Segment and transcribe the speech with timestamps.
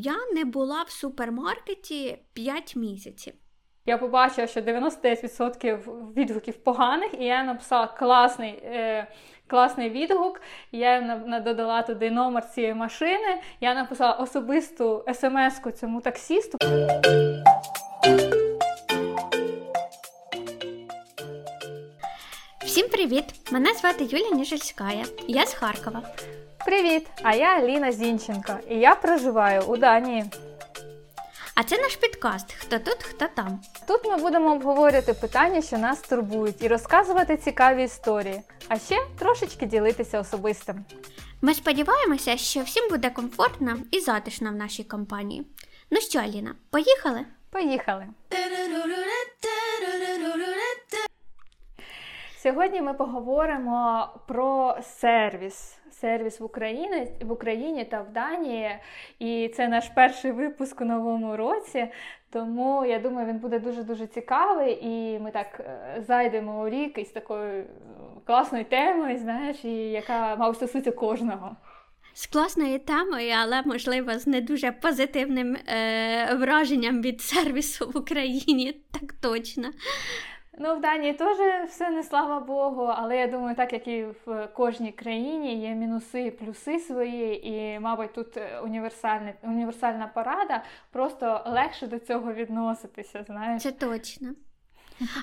[0.00, 3.34] Я не була в супермаркеті 5 місяців.
[3.86, 9.06] Я побачила, що 99% відгуків поганих, і я написала класний е,
[9.46, 10.40] класний відгук.
[10.72, 13.42] Я додала туди номер цієї машини.
[13.60, 16.58] Я написала особисту смс-ку цьому таксісту.
[22.64, 23.24] Всім привіт!
[23.52, 24.90] Мене звати Юлія Ніжельська.
[25.28, 26.02] Я з Харкова.
[26.68, 27.06] Привіт!
[27.22, 30.24] А я Аліна Зінченко, і я проживаю у Данії.
[31.54, 33.60] А це наш підкаст Хто тут, хто там.
[33.86, 39.66] Тут ми будемо обговорювати питання, що нас турбують, і розказувати цікаві історії, а ще трошечки
[39.66, 40.84] ділитися особистим.
[41.42, 45.46] Ми сподіваємося, що всім буде комфортно і затишно в нашій компанії.
[45.90, 47.24] Ну що, Аліна, поїхали?
[47.50, 48.06] Поїхали!
[52.42, 55.78] Сьогодні ми поговоримо про сервіс.
[55.90, 58.70] Сервіс в Україні в Україні та в Данії.
[59.18, 61.88] І це наш перший випуск у новому році.
[62.30, 64.78] Тому я думаю, він буде дуже-дуже цікавий.
[64.82, 67.64] І ми так е, зайдемо у рік із такою
[68.26, 71.56] класною темою, знаєш, і яка мав стосується кожного.
[72.14, 78.72] З класною темою, але можливо з не дуже позитивним е, враженням від сервісу в Україні,
[78.92, 79.70] так точно.
[80.60, 81.36] Ну, в Данії теж
[81.68, 86.22] все не слава Богу, але я думаю, так як і в кожній країні є мінуси
[86.22, 88.60] і плюси свої, і, мабуть, тут е,
[89.42, 93.24] універсальна порада, просто легше до цього відноситися.
[93.26, 93.62] знаєш.
[93.62, 94.28] Це точно.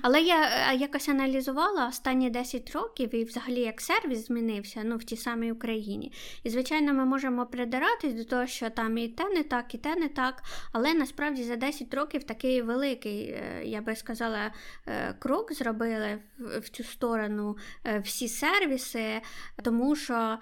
[0.02, 5.04] Але я е, якось аналізувала останні 10 років і взагалі як сервіс змінився ну, в
[5.04, 6.12] тій самій Україні.
[6.44, 9.96] І, звичайно, ми можемо придиратись до того, що там і те не так, і те
[9.96, 10.44] не так.
[10.72, 14.52] Але насправді за 10 років такий великий, е, я би сказала,
[14.88, 17.58] е, крок зробили в цю сторону
[18.04, 19.22] всі сервіси,
[19.64, 20.38] тому що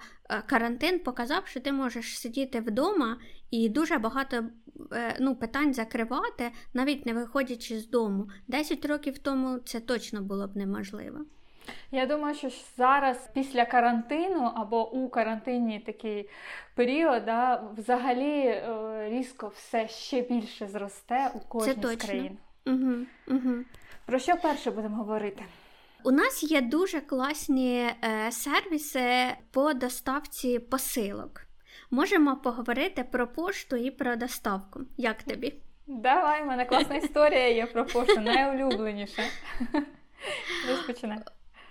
[0.46, 3.16] карантин показав, що ти можеш сидіти вдома
[3.54, 4.44] і дуже багато
[4.92, 8.28] Е, ну, питань закривати, навіть не виходячи з дому.
[8.48, 11.18] Десять років тому це точно було б неможливо.
[11.90, 16.28] Я думаю, що зараз після карантину або у карантині такий
[16.74, 22.38] період, да, взагалі е, різко все ще більше зросте у кожній з країн.
[22.66, 22.94] Угу,
[23.28, 23.54] угу.
[24.06, 25.44] Про що перше будемо говорити?
[26.04, 31.46] У нас є дуже класні е, сервіси по доставці посилок.
[31.90, 34.80] Можемо поговорити про пошту і про доставку.
[34.96, 35.54] Як тобі?
[35.86, 39.22] Давай, в мене класна історія є про пошту, найулюбленіша.
[40.68, 41.18] Розпочинай.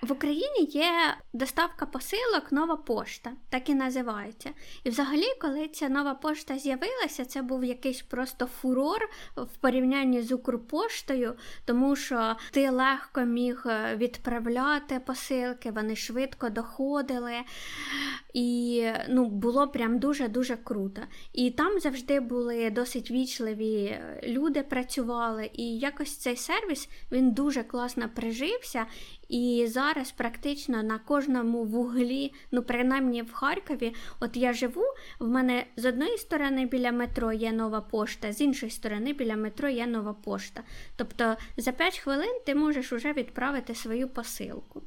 [0.03, 4.50] В Україні є доставка посилок нова пошта, так і називається.
[4.84, 10.31] І взагалі, коли ця нова пошта з'явилася, це був якийсь просто фурор в порівнянні з
[10.31, 17.34] Укрпоштою, тому що ти легко міг е, відправляти посилки, вони швидко доходили.
[18.34, 21.02] І ну, було прям дуже-дуже круто.
[21.34, 27.63] І там завжди були досить вічливі е, люди працювали, і якось цей сервіс він дуже
[27.63, 28.86] класно прижився.
[29.30, 34.84] І зараз практично на кожному вуглі, ну принаймні в Харкові, от я живу,
[35.20, 39.70] в мене з одної сторони біля метро є нова пошта, з іншої сторони біля метро
[39.70, 40.64] є нова пошта.
[40.96, 44.82] Тобто за 5 хвилин ти можеш вже відправити свою посилку.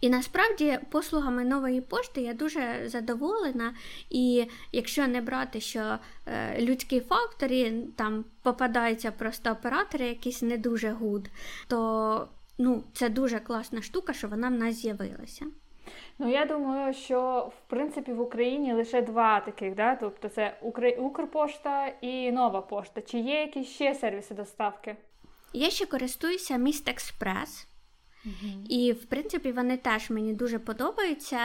[0.00, 3.74] І насправді послугами нової пошти я дуже задоволена.
[4.10, 7.50] І якщо не брати, що е, людський фактор,
[7.96, 11.30] там попадаються просто оператори, якісь не дуже good,
[11.68, 12.28] то
[12.62, 15.46] ну, це дуже класна штука, що вона в нас з'явилася.
[16.18, 19.96] Ну, я думаю, що в принципі в Україні лише два таких, да?
[19.96, 20.58] тобто це
[20.98, 23.00] Укрпошта і нова пошта.
[23.00, 24.96] Чи є якісь ще сервіси доставки?
[25.52, 27.66] Я ще користуюся Міст Експрес.
[28.68, 31.38] І, в принципі, вони теж мені дуже подобаються.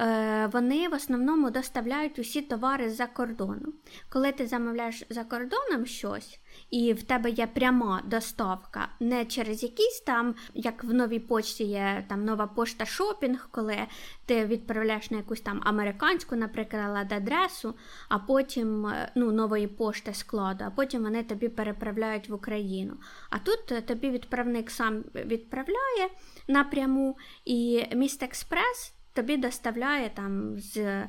[0.00, 3.72] Е, Вони в основному доставляють усі товари за кордону.
[4.08, 6.38] Коли ти замовляєш за кордоном щось,
[6.70, 12.04] і в тебе є пряма доставка, не через якісь там, як в новій почті є
[12.08, 13.78] там нова пошта шопінг, коли
[14.26, 17.74] ти відправляєш на якусь там американську, наприклад, адресу,
[18.08, 22.96] а потім е, ну, нової пошти складу, а потім вони тобі переправляють в Україну.
[23.30, 26.08] А тут е, тобі відправник сам відправляє
[26.48, 31.08] напряму, і міст Експрес тобі доставляє там з е,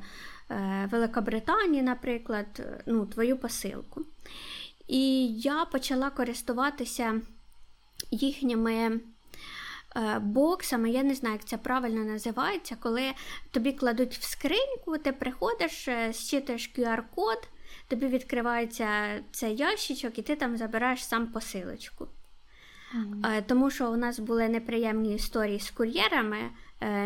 [0.92, 4.06] Великобританії, наприклад, ну, твою посилку.
[4.88, 7.22] І я почала користуватися
[8.12, 9.00] їхніми е,
[10.20, 13.14] боксами, я не знаю, як це правильно називається, коли
[13.52, 17.48] тобі кладуть в скриньку, ти приходиш, е, зчитуєш QR-код,
[17.88, 22.08] тобі відкривається цей ящичок, і ти там забираєш сам посилочку.
[22.96, 23.44] Mm-hmm.
[23.48, 26.38] Тому що у нас були неприємні історії з кур'єрами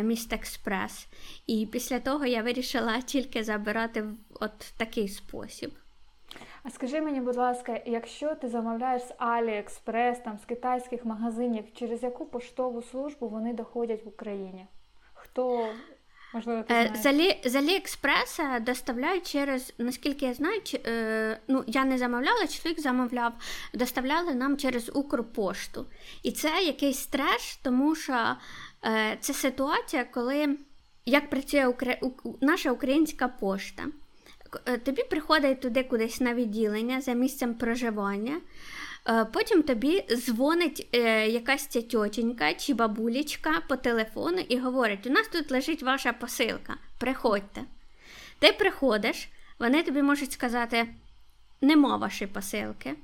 [0.02, 1.08] Міст Експрес,
[1.48, 5.72] і після того я вирішила тільки забирати в от такий спосіб.
[6.64, 12.04] А скажи мені, будь ласка, якщо ти замовляєш з AliExpress, там з китайських магазинів, через
[12.04, 14.66] яку поштову службу вони доходять в Україні?
[15.14, 15.68] Хто
[16.34, 17.38] можливо ти е, знаєш?
[17.46, 23.34] з Аліекспреса доставляють через, наскільки я знаю, е, ну я не замовляла, чоловік замовляв,
[23.74, 25.86] доставляли нам через Укрпошту.
[26.24, 28.36] І це якийсь треш, тому що
[28.86, 30.58] е, це ситуація, коли
[31.06, 31.74] як працює
[32.42, 33.84] наша українська пошта.
[34.66, 38.42] Е, тобі приходить туди кудись на відділення за місцем проживання.
[39.08, 45.10] Е, потім тобі дзвонить е, якась ця тьотенька чи бабулечка по телефону і говорить: у
[45.10, 47.62] нас тут лежить ваша посилка, приходьте.
[48.40, 49.30] Ти приходиш,
[49.60, 50.88] вони тобі можуть сказати,
[51.62, 52.96] нема вашої посилки.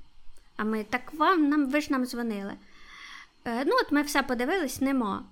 [0.58, 2.54] А ми так вам, нам, ви ж нам дзвонили.
[3.46, 5.26] Ну, от ми все подивились, нема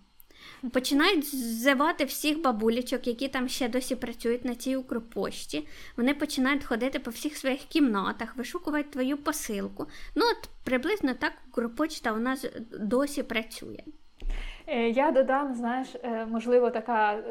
[0.72, 5.68] починають ззивати всіх бабулечок, які там ще досі працюють на цій укропошті.
[5.98, 9.86] Вони починають ходити по всіх своїх кімнатах, вишукувати твою посилку.
[10.16, 12.46] Ну, от приблизно так Укрпочта у нас
[12.80, 13.80] досі працює.
[14.68, 17.22] Е, я додам, знаєш, е, можливо, така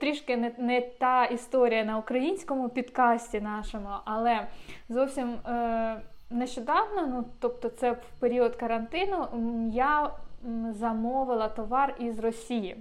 [0.00, 4.46] трішки не не та історія на українському підкасті нашому, але
[4.88, 6.00] зовсім е,
[6.30, 9.28] нещодавно, ну тобто, це в період карантину,
[9.72, 10.10] я
[10.72, 12.76] замовила товар із Росії.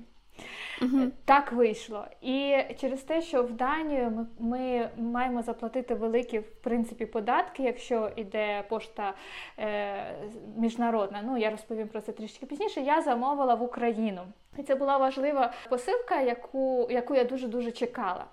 [0.81, 2.06] uh Так вийшло.
[2.21, 8.12] І через те, що в Данію ми ми маємо заплатити великі в принципі податки, якщо
[8.15, 9.13] йде пошта
[9.60, 10.15] е,
[10.57, 11.21] міжнародна.
[11.25, 12.81] Ну я розповім про це трішки пізніше.
[12.81, 14.21] Я замовила в Україну.
[14.57, 18.25] І це була важлива посилка, яку, яку я дуже дуже чекала.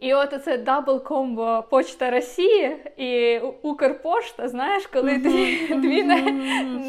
[0.00, 6.02] І от оце double combo Почта России і Укрпошта, знаєш, коли дві дві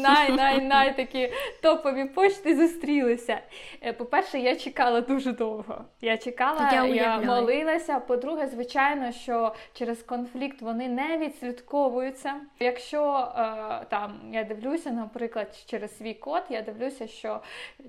[0.02, 1.32] най-най-най такі
[1.62, 3.38] топові почти зустрілися.
[3.82, 5.84] Е, по-перше, я чекала дуже довго.
[6.00, 8.00] Я чекала, я, я молилася.
[8.00, 12.34] По-друге, звичайно, що через конфлікт вони не відслідковуються.
[12.60, 17.40] Якщо е, там я дивлюся, наприклад, через свій код, я дивлюся, що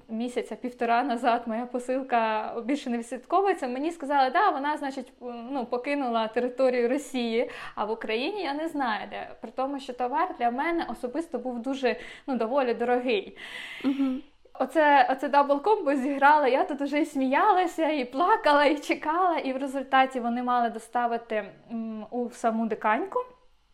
[0.10, 6.90] місяця-півтора назад моя посилка більше не відслідковується, мені сказали, да, вона, значить ну, покинула територію
[6.90, 9.30] Росії, а в Україні я не знаю де.
[9.42, 11.96] При тому, що товар для мене особисто був дуже
[12.28, 13.38] ну, доволі дорогий.
[13.86, 14.20] Угу.
[14.60, 16.48] Оце оце double-combo зіграла.
[16.48, 21.46] Я тут вже і сміялася, і плакала, і чекала, і в результаті вони мали доставити
[21.72, 23.20] м, у саму диканьку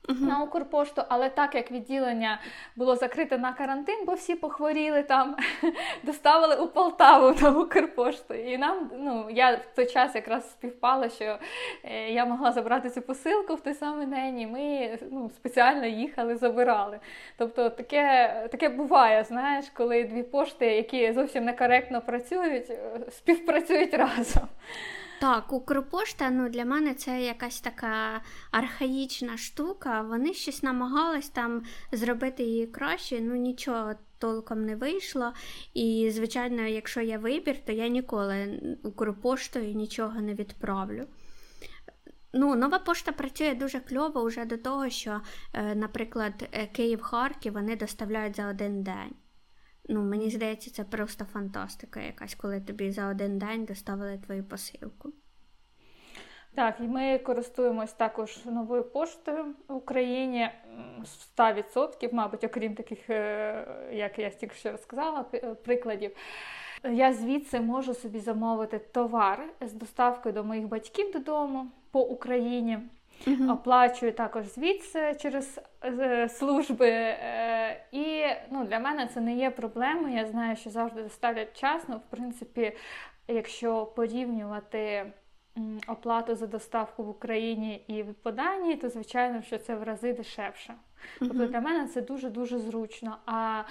[0.09, 0.27] uh-huh.
[0.27, 2.39] на Укрпошту, але так як відділення
[2.75, 5.35] було закрите на карантин, бо всі похворіли там,
[6.03, 8.33] доставили у Полтаву на Укрпошту.
[8.33, 11.37] І нам, ну, я в той час якраз співпала, що
[11.83, 16.35] е, я могла забрати цю посилку в той самий день, і ми ну, спеціально їхали,
[16.35, 16.99] забирали.
[17.37, 24.47] Тобто таке таке буває, знаєш, коли дві пошти, які зовсім некоректно працюють, е, співпрацюють разом.
[25.19, 28.21] Так, Укрпошта ну, для мене це якась така
[28.51, 30.01] архаїчна штука.
[30.01, 35.33] Вони щось намагались там зробити її краще, ну нічого толком не вийшло.
[35.73, 41.05] І, звичайно, якщо є вибір, то я ніколи Укрпоштою нічого не відправлю.
[42.33, 45.21] Ну, Нова пошта працює дуже кльово вже до того, що,
[45.53, 49.13] е, наприклад, е, Київ-Харків вони доставляють за один день.
[49.91, 55.13] Ну, Мені здається, це просто фантастика якась, коли тобі за один день доставили твою посилку.
[56.55, 60.49] Так, і ми користуємось також новою поштою в Україні
[61.37, 66.15] 100%, мабуть, окрім таких, е, як я тільки що розказала, е, прикладів.
[66.83, 72.79] Я звідси можу собі замовити товар з доставкою до моїх батьків додому по Україні.
[73.27, 73.51] Uh-huh.
[73.51, 76.89] Оплачую також звідси через е, служби.
[76.89, 80.15] Е, і ну, для мене це не є проблемою.
[80.15, 81.97] Я знаю, що завжди доставлять вчасно.
[81.97, 82.71] В принципі,
[83.27, 85.11] якщо порівнювати
[85.87, 90.73] оплату за доставку в Україні і в поданні, то звичайно, що це в рази дешевше.
[91.19, 93.17] Тобто для мене це дуже-дуже зручно.
[93.25, 93.63] А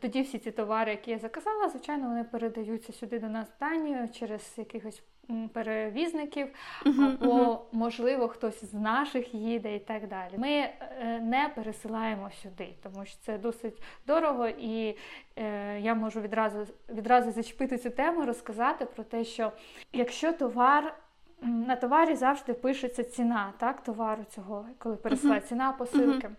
[0.00, 4.08] тоді всі ці товари, які я заказала, звичайно, вони передаються сюди до нас в Данію
[4.08, 5.02] через якихось
[5.52, 6.48] перевізників,
[6.84, 10.32] або, можливо, хтось з наших їде і так далі.
[10.36, 10.74] Ми е,
[11.20, 14.96] не пересилаємо сюди, тому що це досить дорого, і
[15.36, 19.52] е, я можу відразу відразу зачепити цю тему, розказати про те, що
[19.92, 20.94] якщо товар
[21.42, 25.48] на товарі завжди пишеться ціна так, товару цього, коли пересилає uh-huh.
[25.48, 26.26] ціна посилки.
[26.26, 26.34] Uh-huh.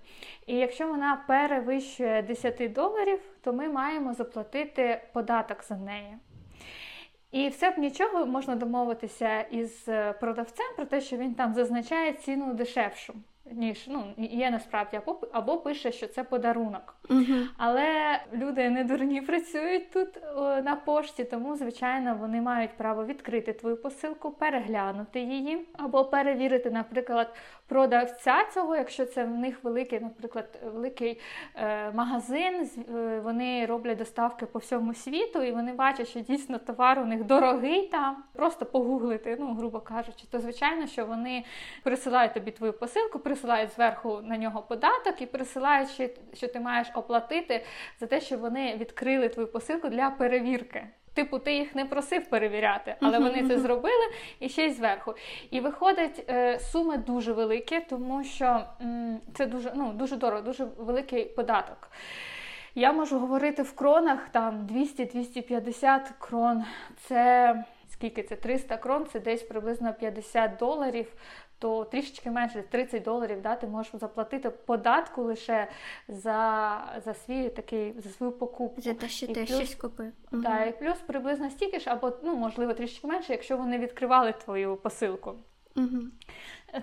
[0.46, 6.18] І якщо вона перевищує 10 доларів, то ми маємо заплатити податок за неї.
[7.34, 12.14] І все б нічого можна домовитися із е, продавцем про те, що він там зазначає
[12.14, 13.14] ціну дешевшу
[13.52, 16.96] ніж ну є насправді, або або пише, що це подарунок.
[17.10, 23.06] uh Але люди не дурні працюють тут о, на пошті, тому звичайно вони мають право
[23.06, 27.36] відкрити твою посилку, переглянути її, або перевірити, наприклад,
[27.74, 31.20] продавця цього, якщо це в них великий, наприклад, великий
[31.56, 37.00] е, магазин, е, вони роблять доставки по всьому світу, і вони бачать, що дійсно товар
[37.00, 38.24] у них дорогий там.
[38.34, 41.46] Просто погуглити, ну, грубо кажучи, то звичайно, що вони
[41.84, 45.90] присилають тобі твою посилку, присилають зверху на нього податок і присилають,
[46.34, 47.64] що ти маєш оплатити
[48.00, 50.88] за те, що вони відкрили твою посилку для перевірки.
[51.14, 54.06] Типу, ти їх не просив перевіряти, але вони це зробили
[54.40, 55.14] і ще й зверху.
[55.52, 58.64] І виходить, е, суми дуже великі, тому що
[59.34, 61.90] це дуже ну, дуже дорого, дуже великий податок.
[62.76, 66.64] Я можу говорити в кронах там 200-250 крон.
[66.98, 67.56] Це
[67.90, 71.14] скільки це 300 крон, це десь приблизно 50 доларів
[71.64, 75.68] то трішечки менше 30 доларів да, ти можеш заплатити податку лише
[76.08, 78.82] за за свій такий за свою покупку.
[78.82, 80.12] За те, що і ти плюс, щось купив.
[80.44, 84.76] Так, і плюс приблизно стільки ж, або ну, можливо трішки менше, якщо вони відкривали твою
[84.76, 85.36] посилку.
[85.76, 86.00] Угу.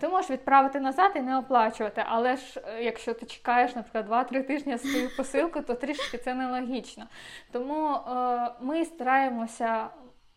[0.00, 4.46] Ти можеш відправити назад і не оплачувати, але ж е, якщо ти чекаєш, наприклад, 2-3
[4.46, 7.06] тижні свою посилку, то трішки це нелогічно.
[7.52, 9.88] Тому е, ми стараємося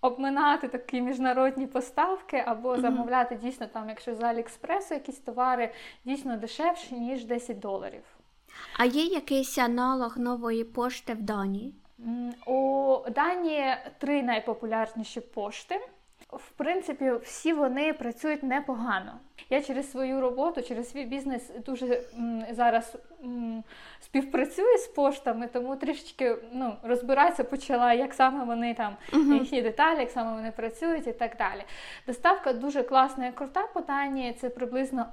[0.04, 5.74] обминати такі міжнародні поставки або замовляти дійсно там, якщо з Аліекспресу якісь товари
[6.06, 8.04] дійсно дешевші, ніж 10 доларів.
[8.78, 11.74] А є якийсь аналог нової пошти в Данії?
[12.46, 15.80] У Данії три найпопулярніші пошти.
[16.30, 19.20] В принципі, всі вони працюють непогано.
[19.54, 23.64] Я через свою роботу, через свій бізнес дуже м, зараз м,
[24.00, 29.34] співпрацюю з поштами, тому трішечки ну, розбиратися почала, як саме вони там, uh-huh.
[29.34, 31.64] їхні деталі, як саме вони працюють і так далі.
[32.08, 35.06] Доставка дуже класна і крута по Данії, це приблизно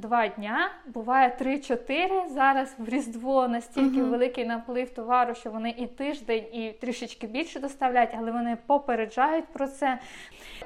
[0.00, 2.28] 1-2 дня, буває 3-4.
[2.28, 4.10] Зараз в Різдво настільки uh-huh.
[4.10, 9.66] великий наплив товару, що вони і тиждень, і трішечки більше доставляють, але вони попереджають про
[9.66, 9.98] це.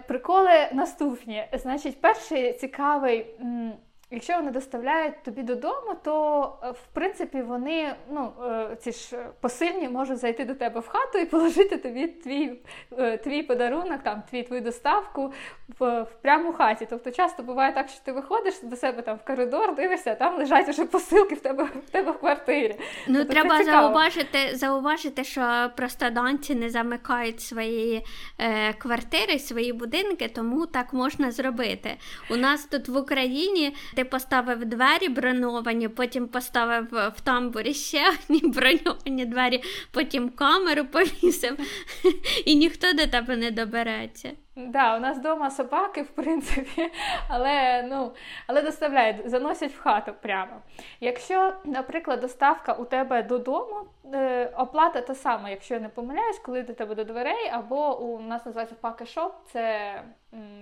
[0.07, 1.45] Приколи наступні.
[1.53, 3.79] Значить, перший цікавий 对嗯
[4.11, 9.89] Якщо вони доставляють тобі додому, то е, в принципі вони, ну е, ці ж посильні,
[9.89, 12.61] можуть зайти до тебе в хату і положити тобі твій
[12.99, 15.33] е, твій подарунок, там твій твою доставку
[15.79, 16.87] в, в прямо хаті.
[16.91, 20.39] Тобто часто буває так, що ти виходиш до себе там в коридор, дивишся, а там
[20.39, 22.77] лежать вже посилки в тебе в тебе в квартирі.
[23.09, 28.05] Ну тобто, треба зауважити, зауважити, що просто данці не замикають свої
[28.39, 31.97] е, квартири, свої будинки, тому так можна зробити.
[32.31, 36.85] У нас тут в Україні ти поставив двері броньовані, потім поставив
[37.17, 39.63] в тамбурі ще одні броньовані двері,
[39.93, 41.59] потім камеру повісив,
[42.47, 44.31] і ніхто до тебе не добереться.
[44.57, 46.91] Да, у нас вдома собаки, в принципі,
[47.29, 48.13] але ну,
[48.47, 50.53] але доставляють, заносять в хату прямо.
[51.01, 53.77] Якщо, наприклад, доставка у тебе додому,
[54.15, 58.21] е, оплата та сама, якщо я не помиляюсь, коли до тебе до дверей, або у
[58.21, 59.93] нас називається пакешоп, це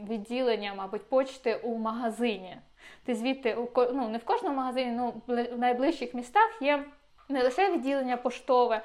[0.09, 2.57] відділення, мабуть, почти у магазині.
[3.05, 6.85] Ти звідти ну, не в кожному магазині, ну в найближчих містах є
[7.29, 8.83] не лише відділення поштове.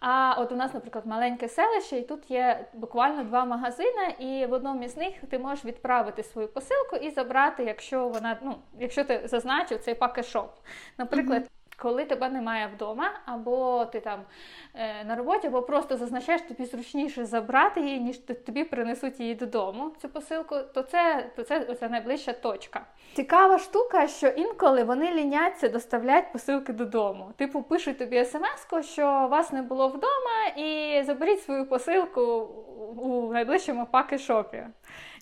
[0.00, 4.52] А от у нас, наприклад, маленьке селище, і тут є буквально два магазини, і в
[4.52, 9.20] одному із них ти можеш відправити свою посилку і забрати, якщо вона, ну, якщо ти
[9.24, 10.50] зазначив цей пакешоп.
[10.98, 14.20] Наприклад, mm-hmm коли тебе немає вдома, або ти там
[14.74, 19.92] е, на роботі, або просто зазначаєш, тобі зручніше забрати її, ніж тобі принесуть її додому,
[20.02, 22.86] цю посилку, то це то це оця найближча точка.
[23.12, 27.32] Цікава штука, що інколи вони ліняться доставляють посилки додому.
[27.36, 32.48] Типу, пишуть тобі смс-ку, що вас не було вдома, і заберіть свою посилку
[32.96, 34.66] у найближчому паки-шопі.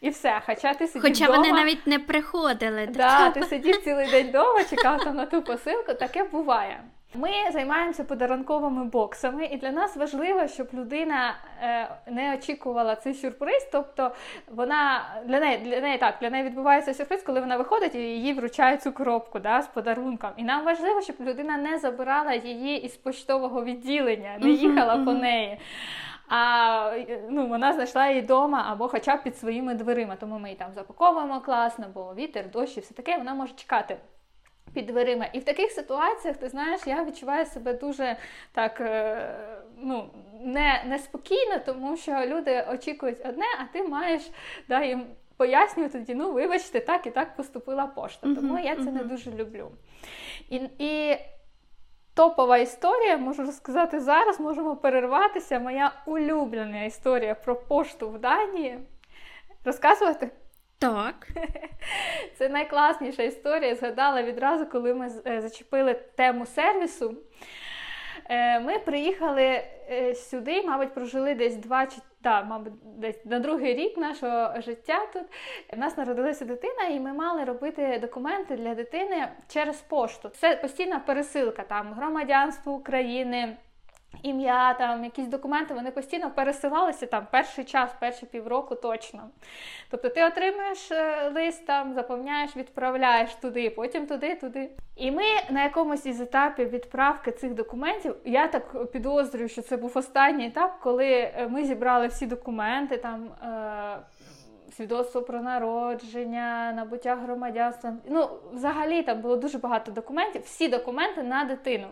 [0.00, 0.40] І все.
[0.46, 2.86] Хоча ти сидів Хоча вдома, вони навіть не приходили.
[2.86, 6.80] Да, Ти сидів цілий день вдома, чекав там на ту посилку, таке буває.
[7.14, 13.68] Ми займаємося подарунковими боксами, і для нас важливо, щоб людина е, не очікувала цей сюрприз.
[13.72, 14.10] Тобто
[14.50, 18.32] вона для неї для неї так для неї відбувається сюрприз, коли вона виходить і їй
[18.32, 20.30] вручають цю коробку да, з подарунком.
[20.36, 25.58] І нам важливо, щоб людина не забирала її із почтового відділення, не їхала по неї
[26.34, 26.96] а
[27.28, 30.16] ну, вона знайшла її вдома або хоча б під своїми дверима.
[30.16, 33.96] Тому ми її там запаковуємо класно, бо вітер, дощ і все таке, вона може чекати.
[34.74, 35.26] Під дверима.
[35.32, 38.16] І в таких ситуаціях, ти знаєш, я відчуваю себе дуже
[38.52, 39.34] так е,
[39.78, 40.10] ну,
[40.40, 44.30] не, неспокійно, тому що люди очікують одне, а ти маєш
[44.68, 48.34] да, їм пояснювати тоді, ну, вибачте, так і так поступила пошта.
[48.34, 49.70] Тому я це не дуже люблю.
[50.50, 51.18] І, і
[52.14, 55.58] Топова історія, можу розказати зараз, можемо перерватися.
[55.58, 58.78] Моя улюблена історія про пошту в Данії.
[59.64, 60.30] Розказувати?
[60.78, 61.28] Так.
[62.38, 63.74] Це найкласніша історія.
[63.74, 67.16] Згадала відразу, коли ми е, зачепили тему сервісу.
[68.28, 69.42] Е, ми приїхали
[69.90, 71.56] е, сюди, мабуть, прожили десь
[72.22, 75.22] да, мабуть, десь на другий рік нашого життя тут
[75.72, 80.28] в нас народилася дитина, і ми мали робити документи для дитини через пошту.
[80.28, 83.56] Це постійна пересилка там громадянство України.
[84.22, 89.30] Ім'я, там якісь документи, вони постійно пересилалися там перший час, перші півроку точно.
[89.90, 94.70] Тобто ти отримуєш е, лист, там, заповняєш, відправляєш туди, потім туди, туди.
[94.96, 99.98] І ми на якомусь із етапів відправки цих документів, я так підозрюю, що це був
[99.98, 103.98] останній етап, коли е, ми зібрали всі документи, там е-
[104.76, 107.96] свідоцтво про народження, набуття громадянства.
[108.08, 111.86] Ну, взагалі там було дуже багато документів, всі документи на дитину.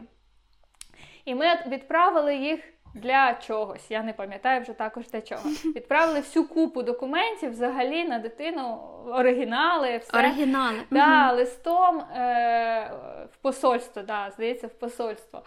[1.25, 2.61] І ми відправили їх
[2.95, 3.91] для чогось.
[3.91, 5.43] Я не пам'ятаю вже також для чого.
[5.65, 10.19] Відправили всю купу документів взагалі на дитину, оригінали, все.
[10.19, 10.79] Оригінали.
[10.91, 11.37] Да, угу.
[11.37, 12.91] Листом е-
[13.33, 15.43] в посольство, да, здається, в посольство.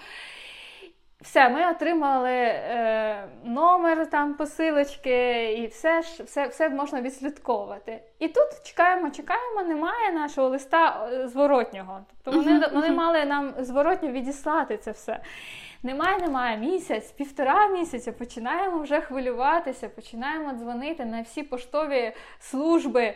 [1.24, 8.02] Все, ми отримали е, номер там посилочки, і все все, все можна відслідковувати.
[8.20, 12.00] І тут чекаємо, чекаємо, немає нашого листа е, зворотнього.
[12.24, 15.20] Тобто вони, вони мали нам зворотньо відіслати це все.
[15.84, 23.14] Немає, немає місяць, півтора місяця починаємо вже хвилюватися, починаємо дзвонити на всі поштові служби.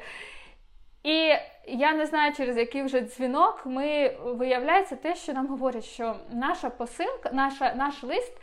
[1.08, 1.34] І
[1.68, 6.70] я не знаю, через який вже дзвінок ми виявляється те, що нам говорять, що наша
[6.70, 8.38] посилка, наша, наш лист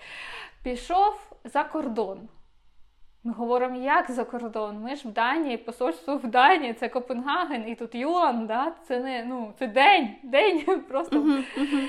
[0.62, 2.28] пішов за кордон.
[3.24, 4.80] Ми говоримо, як за кордон?
[4.80, 8.72] Ми ж в Данії, посольство в Данії, це Копенгаген, і тут Юан, да?
[8.88, 11.16] це не ну, це день, день просто.
[11.16, 11.88] Uh-huh, uh-huh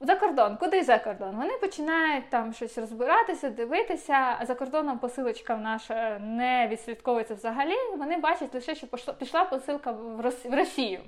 [0.00, 1.36] за кордон, куди за кордон?
[1.36, 4.36] Вони починають там щось розбиратися, дивитися.
[4.40, 7.76] А за кордоном посилочка наша не відслідковується взагалі.
[7.98, 8.86] Вони бачать лише, що
[9.18, 11.00] пішла посилка в Росію.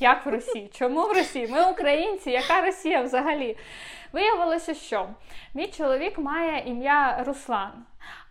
[0.00, 0.70] Як в Росії?
[0.74, 1.48] Чому в Росії?
[1.48, 3.56] Ми українці, яка Росія взагалі?
[4.12, 5.08] Виявилося, що
[5.54, 7.72] мій чоловік має ім'я Руслан.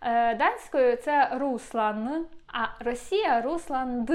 [0.02, 4.12] Е, данською це Руслан, а Росія Русланд.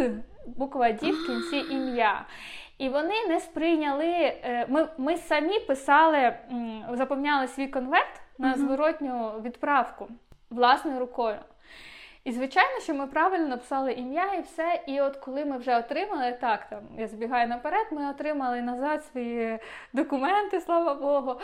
[0.47, 2.27] Буква Ді в кінці ім'я.
[2.79, 4.07] І вони не сприйняли.
[4.07, 6.35] Е, ми ми самі писали,
[6.93, 10.09] заповняли свій конверт на зворотню відправку
[10.51, 11.37] власною рукою.
[12.25, 14.83] І, звичайно, що ми правильно написали ім'я і все.
[14.87, 19.59] І от коли ми вже отримали, так там я збігаю наперед, ми отримали назад свої
[19.93, 21.41] документи, слава Богу.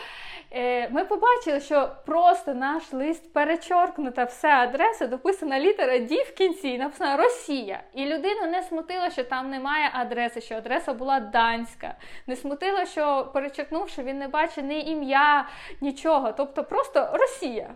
[0.52, 6.68] Е, ми побачили, що просто наш лист перечоркнута вся адреса, дописана літера Ді в кінці,
[6.68, 7.82] і написана Росія.
[7.94, 11.94] І людину не смутило, що там немає адреси, що адреса була данська.
[12.26, 15.48] Не смутило, що перечеркнувши, він не бачить ні ім'я,
[15.80, 16.32] нічого.
[16.32, 17.74] Тобто просто Росія.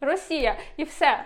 [0.00, 1.24] Росія і все.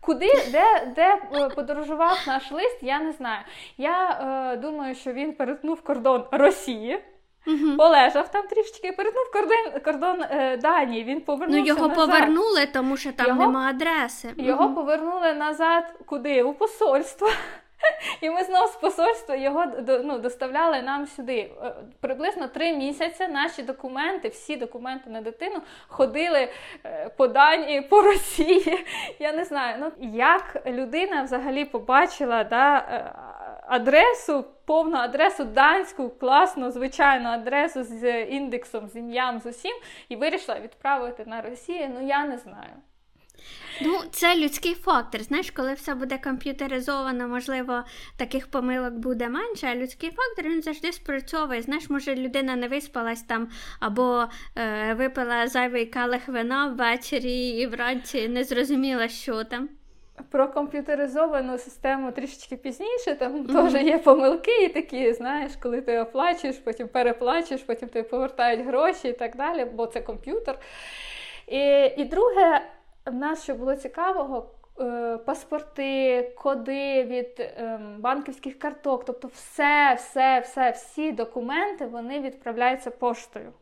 [0.00, 3.40] Куди, де де е, подорожував наш лист, я не знаю.
[3.78, 4.10] Я
[4.52, 7.04] е, думаю, що він перетнув кордон Росії.
[7.46, 7.76] Угу.
[7.76, 11.04] Полежав там трішечки, перетнув кордон кордон е, Данії.
[11.04, 12.06] Він повернувся Ну його назад.
[12.06, 14.34] повернули, тому що там його, нема адреси.
[14.36, 14.74] Його угу.
[14.74, 16.42] повернули назад куди?
[16.42, 17.28] У посольство.
[18.20, 19.64] І ми знову з посольства його
[20.04, 21.50] ну, доставляли нам сюди.
[21.62, 26.48] Е, приблизно три місяці наші документи, всі документи на дитину ходили
[26.84, 28.86] е, по Данії, по Росії.
[29.18, 33.12] Я не знаю, ну як людина взагалі побачила да, е,
[33.66, 39.76] адресу, повну адресу данську, класну, звичайну адресу з індексом, з ім'ям, з усім,
[40.08, 41.90] і вирішила відправити на Росію.
[41.94, 42.72] Ну я не знаю.
[43.82, 45.22] Ну, це людський фактор.
[45.22, 47.82] Знаєш, коли все буде комп'ютеризовано, можливо,
[48.16, 51.62] таких помилок буде менше, а людський фактор він завжди спрацьовує.
[51.62, 53.48] Знаєш, може людина не виспалась там
[53.80, 54.24] або
[54.56, 59.68] е, випила зайвий калих вина ввечері і вранці не зрозуміла, що там.
[60.30, 63.72] Про комп'ютеризовану систему трішечки пізніше, там mm-hmm.
[63.72, 69.08] теж є помилки і такі, знаєш, коли ти оплачуєш, потім переплачуєш, потім тобі повертають гроші
[69.08, 70.58] і так далі, бо це комп'ютер.
[71.46, 72.60] І, І друге,
[73.06, 74.50] в нас що було цікавого.
[74.80, 82.90] Е, паспорти, коди від ем, банківських карток, тобто все, все, все, всі документи вони відправляються
[82.90, 83.52] поштою.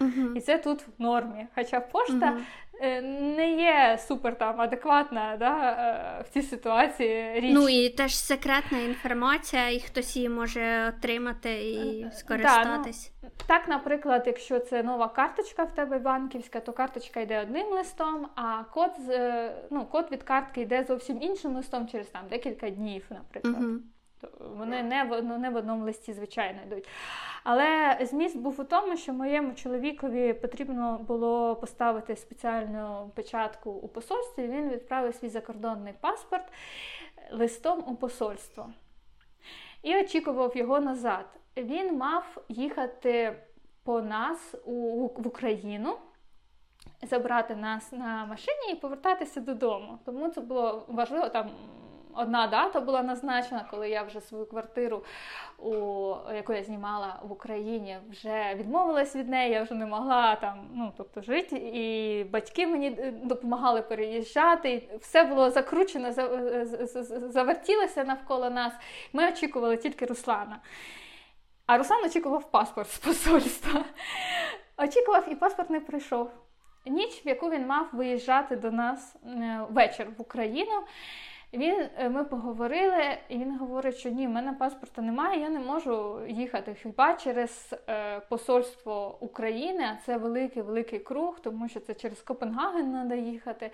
[0.00, 0.36] Uh-huh.
[0.36, 1.46] І це тут в нормі.
[1.54, 2.40] Хоча пошта uh-huh.
[3.02, 7.50] Не є супер там адекватна да, е, в цій ситуації річ.
[7.54, 13.12] Ну і теж секретна інформація, і хтось її може отримати і скористатись.
[13.22, 17.66] Да, ну, так, наприклад, якщо це нова карточка в тебе банківська, то карточка йде одним
[17.66, 18.90] листом, а код
[19.70, 23.62] ну, код від картки йде зовсім іншим листом через там декілька днів, наприклад.
[23.62, 23.78] Uh-huh.
[24.56, 26.88] Вони не в ну, не в одному листі, звичайно, йдуть.
[27.44, 34.48] Але зміст був у тому, що моєму чоловікові потрібно було поставити спеціальну печатку у посольстві.
[34.48, 36.44] Він відправив свій закордонний паспорт
[37.32, 38.70] листом у посольство
[39.82, 41.26] і очікував його назад.
[41.56, 43.36] Він мав їхати
[43.84, 45.96] по нас у, в Україну.
[47.02, 49.98] забрати нас на машині і повертатися додому.
[50.04, 51.50] Тому це було важливо там
[52.16, 55.04] одна дата була назначена, коли я вже свою квартиру,
[55.58, 55.72] у,
[56.34, 60.92] яку я знімала в Україні, вже відмовилась від неї, я вже не могла там ну,
[60.96, 61.56] тобто, жити.
[61.56, 64.72] І батьки мені е, допомагали переїжджати.
[64.72, 66.12] І все було закручено,
[67.30, 68.72] завертілося навколо нас.
[69.12, 70.60] Ми очікували тільки Руслана.
[71.66, 73.84] А Руслан очікував паспорт з посольства.
[74.76, 76.30] Очікував, і паспорт не прийшов.
[76.86, 80.82] Ніч, в яку він мав виїжджати до нас е, вечір в Україну.
[81.54, 85.58] Він, е, Ми поговорили, і він говорить, що ні, в мене паспорта немає, я не
[85.58, 92.22] можу їхати хіба через е, посольство України, а це великий-великий круг, тому що це через
[92.22, 93.70] Копенгаген треба їхати.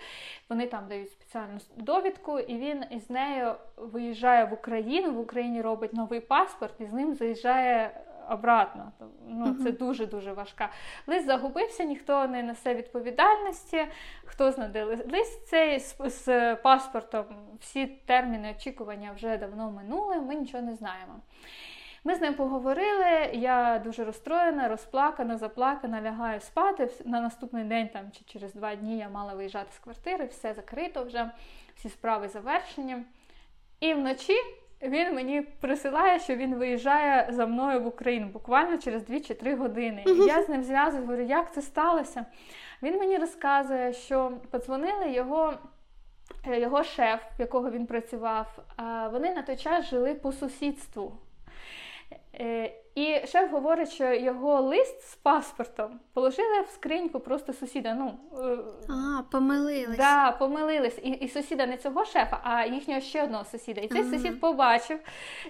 [0.49, 5.93] Вони там дають спеціальну довідку, і він із нею виїжджає в Україну, в Україні робить
[5.93, 7.91] новий паспорт, і з ним заїжджає
[8.29, 8.91] обратно.
[9.27, 10.69] Ну, Це дуже-дуже важка.
[11.07, 13.87] Лист загубився, ніхто не несе відповідальності.
[14.25, 17.25] Хто знаде лист цей з, з паспортом,
[17.59, 21.13] всі терміни очікування вже давно минули, ми нічого не знаємо.
[22.03, 26.89] Ми з ним поговорили, я дуже розстроєна, розплакана, заплакана, лягаю спати.
[27.05, 31.03] На наступний день там, чи через два дні я мала виїжджати з квартири, все закрито
[31.03, 31.31] вже,
[31.75, 32.97] всі справи завершені.
[33.79, 34.33] І вночі
[34.81, 39.55] він мені присилає, що він виїжджає за мною в Україну буквально через 2 чи 3
[39.55, 40.03] години.
[40.07, 42.25] І я з ним зв'язую, говорю, як це сталося.
[42.83, 45.53] Він мені розказує, що подзвонили його.
[46.47, 48.59] Е, його шеф, в якого він працював,
[49.11, 51.13] вони на той час жили по сусідству.
[52.41, 57.93] Е, і шеф говорить, що його лист з паспортом положили в скриньку просто сусіда.
[57.93, 58.57] Ну, е,
[58.89, 59.97] А, помилились.
[59.97, 60.99] Да, помилились.
[61.03, 63.81] І і сусіда не цього шефа, а їхнього ще одного сусіда.
[63.81, 64.11] І цей ага.
[64.11, 64.99] сусід побачив,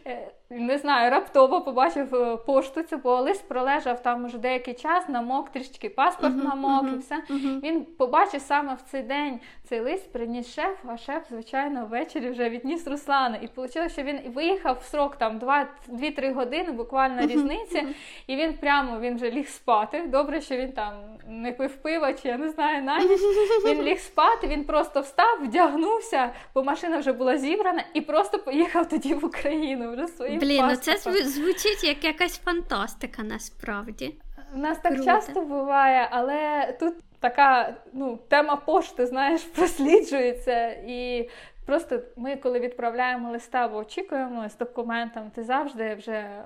[0.07, 5.49] е, не знаю, раптово побачив пошту цю, бо лист пролежав там уже деякий час, намок,
[5.49, 7.15] трішки паспорт uh намок uh і все.
[7.15, 12.29] Uh Він побачив саме в цей день цей лист, приніс шеф, а шеф, звичайно, ввечері
[12.29, 13.37] вже відніс Руслана.
[13.37, 17.87] І вийшло, що він виїхав в срок там 2-3 години, буквально різниці,
[18.27, 20.03] і він прямо він вже ліг спати.
[20.07, 20.93] Добре, що він там
[21.27, 23.19] не пив пива, чи я не знаю на ніч.
[23.65, 28.89] Він ліг спати, він просто встав, вдягнувся, бо машина вже була зібрана, і просто поїхав
[28.89, 34.15] тоді в Україну вже своїм Блін, ну це звучить як якась фантастика насправді.
[34.55, 35.05] У нас так Круто.
[35.05, 40.67] часто буває, але тут така ну, тема пошти, знаєш, просліджується.
[40.87, 41.29] І
[41.69, 46.43] просто ми, коли відправляємо листа, або очікуємо з документом, ти завжди вже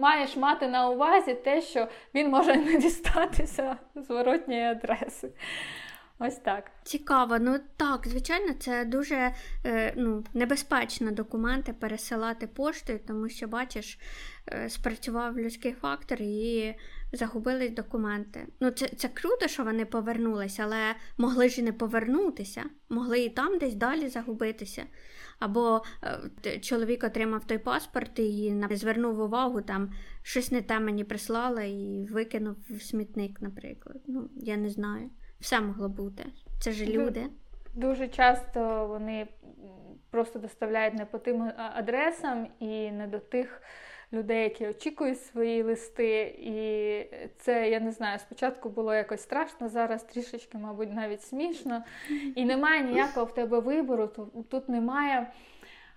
[0.00, 5.30] маєш мати на увазі те, що він може не дістатися зворотньої адреси.
[6.18, 6.70] Ось так.
[6.82, 7.38] Цікаво.
[7.38, 9.34] Ну так, звичайно, це дуже
[9.66, 13.98] е, ну, небезпечно документи пересилати поштою, тому що, бачиш,
[14.52, 16.74] е, спрацював людський фактор і
[17.12, 18.46] загубились документи.
[18.60, 23.28] Ну, це це круто, що вони повернулися, але могли ж і не повернутися, могли і
[23.28, 24.84] там десь далі загубитися.
[25.38, 25.82] Або
[26.46, 29.92] е, чоловік отримав той паспорт і не звернув увагу, там
[30.22, 33.96] щось не те мені прислали і викинув в смітник, наприклад.
[34.06, 35.10] Ну, я не знаю.
[35.40, 36.24] Все могло бути.
[36.60, 37.26] Це ж люди.
[37.74, 39.28] Дуже часто вони
[40.10, 43.62] просто доставляють не по тим адресам і не до тих
[44.12, 46.20] людей, які очікують свої листи.
[46.38, 46.54] І
[47.38, 51.84] це, я не знаю, спочатку було якось страшно, зараз трішечки, мабуть, навіть смішно.
[52.34, 54.10] І немає ніякого в тебе вибору,
[54.50, 55.26] тут немає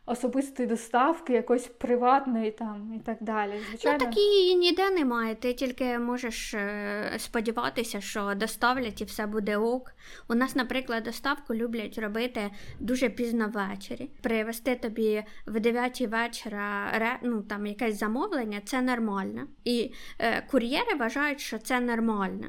[0.06, 3.52] особистої доставки, якоїсь приватної там і так далі.
[3.56, 3.98] Ну, Звичайно.
[4.02, 5.36] Ну, так її ніде немає.
[5.36, 9.92] Ти тільки можеш е, сподіватися, що доставлять і все буде ок.
[10.30, 14.10] У нас, наприклад, доставку люблять робити дуже пізно ввечері.
[14.22, 19.48] Привезти тобі в 9 вечора ну, там якесь замовлення це нормально.
[19.64, 22.48] І е, кур'єри вважають, що це нормально.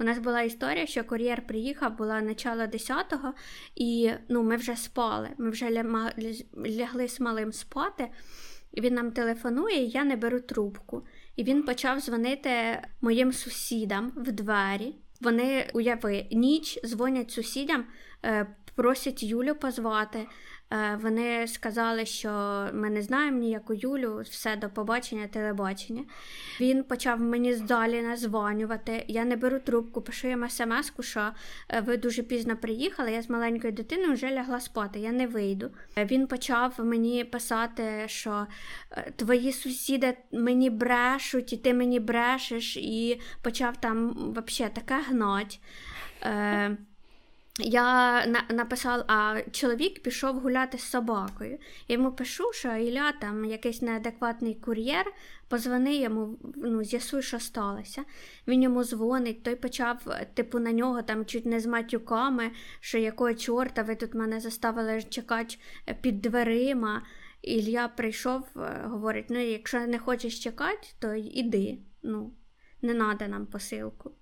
[0.00, 3.34] У нас була історія, що кур'єр приїхав, була начало 10-го,
[3.74, 5.28] і ну, ми вже спали.
[5.38, 5.84] Ми вже
[6.66, 8.08] лягли з малим спати.
[8.72, 11.06] І Він нам телефонує, і я не беру трубку.
[11.36, 14.94] І він почав дзвонити моїм сусідам в двері.
[15.20, 17.84] Вони уяви, ніч дзвонять сусідам,
[18.24, 20.26] е, просять Юлю позвати.
[20.72, 22.30] Е, вони сказали, що
[22.72, 26.04] ми не знаємо ніяку Юлю, все до побачення, телебачення.
[26.60, 29.04] Він почав мені здалі названювати.
[29.08, 31.30] Я не беру трубку, пишу їм смс-ку, що
[31.68, 33.12] е, ви дуже пізно приїхали.
[33.12, 35.70] Я з маленькою дитиною вже лягла спати, я не вийду.
[35.98, 38.46] Е, він почав мені писати, що
[39.16, 45.60] твої сусіди мені брешуть, і ти мені брешеш, і почав там взагалі таке гнать.
[47.58, 51.58] Я на- написала, а чоловік пішов гуляти з собакою.
[51.88, 55.12] Йому пишу, що Ілля там якийсь неадекватний кур'єр,
[55.48, 58.04] позвони йому, ну, з'ясуй, що сталося.
[58.48, 63.34] Він йому дзвонить, той почав, типу, на нього там чуть не з матюками, що якого
[63.34, 65.56] чорта ви тут мене заставили чекати
[66.00, 67.02] під дверима.
[67.42, 71.78] Ілля прийшов, е, говорить: ну, якщо не хочеш чекати, то іди.
[72.02, 72.32] Ну,
[72.82, 74.12] не треба нам посилку.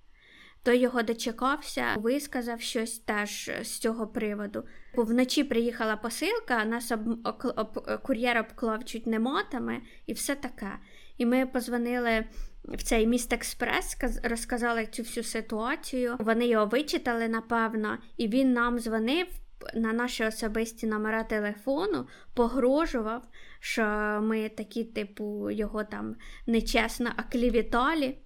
[0.64, 4.64] Той його дочекався, висказав щось теж з цього приводу.
[4.94, 10.72] Бо вночі приїхала посилка, нас об, об, кур'єр обклав чуть не мотами і все таке.
[11.18, 12.24] І ми позвонили
[12.64, 16.16] в цей міст Експрес, розказали цю всю ситуацію.
[16.18, 19.26] Вони його вичитали, напевно, і він нам дзвонив
[19.74, 23.22] на наші особисті номера телефону, погрожував,
[23.60, 23.84] що
[24.22, 28.18] ми такі, типу, його там нечесно оклівіталі.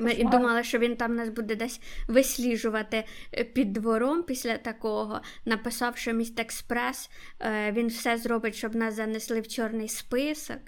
[0.00, 0.30] Ми Кошмар.
[0.32, 5.20] думали, що він там нас буде десь висліжувати е, під двором після такого.
[5.44, 10.58] Написав, що міст Експрес е, він все зробить, щоб нас занесли в чорний список.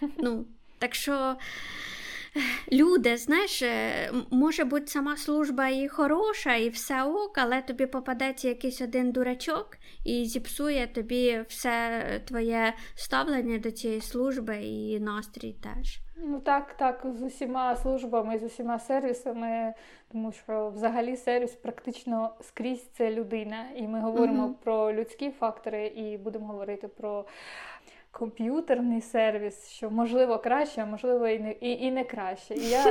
[0.18, 0.46] Ну,
[0.78, 1.36] Так що
[2.72, 8.48] люди, знаєш, е, може бути сама служба і хороша, і все ок, але тобі попадеться
[8.48, 16.07] якийсь один дурачок і зіпсує тобі все твоє ставлення до цієї служби і настрій теж.
[16.22, 19.74] Ну так, так, з усіма службами, з усіма сервісами,
[20.12, 23.64] тому що взагалі сервіс практично скрізь це людина.
[23.76, 24.64] І ми говоримо mm-hmm.
[24.64, 27.24] про людські фактори, і будемо говорити про
[28.10, 32.54] комп'ютерний сервіс, що можливо краще, а можливо і не і, і не краще.
[32.54, 32.84] І я,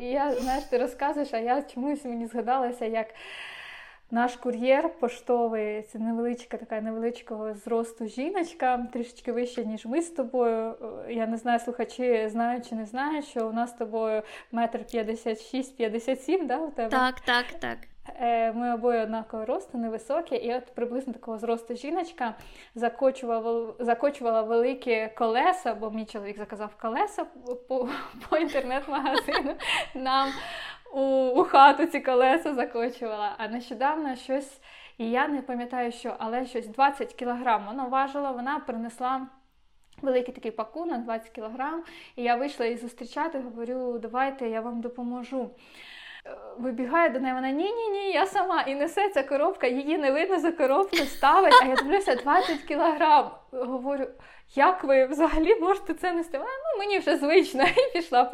[0.00, 3.06] я знаєш, ти розказуєш, а я чомусь мені згадалася, як.
[4.10, 10.74] Наш кур'єр поштовий це невеличка, така невеличкого зросту жіночка, трішечки вища, ніж ми з тобою.
[11.08, 15.42] Я не знаю, слухачі знають чи не знають, що у нас з тобою метр п'ятдесят
[15.42, 16.90] шість, п'ятдесят сім, да, у тебе?
[16.90, 17.78] Так, так, так.
[18.20, 22.34] Е, ми обоє однакового росту, невисокі, і от приблизно такого зросту жіночка
[22.74, 27.24] закочувала закочувала великі колеса, бо мій чоловік заказав колеса
[27.68, 27.88] по,
[28.28, 29.54] по інтернет-магазину.
[29.94, 30.28] Нам
[30.92, 31.00] у,
[31.40, 33.34] у хату ці колеса закочувала.
[33.38, 34.60] А нещодавно щось,
[34.98, 39.26] і я не пам'ятаю, що, але щось 20 кілограм воно важила, вона принесла.
[40.02, 41.84] Великий такий пакунок, 20 кілограм,
[42.16, 45.50] і я вийшла її зустрічати, говорю, давайте я вам допоможу.
[46.58, 50.38] Вибігає до неї, вона ні-ні, ні, я сама і несе ця коробка, її не видно
[50.38, 53.30] за коробку, ставить, а я дивлюся 20 кілограм.
[53.52, 54.06] Говорю,
[54.54, 56.38] як ви взагалі можете це нести?
[56.38, 58.24] Вона, ну мені вже звично, і пішла,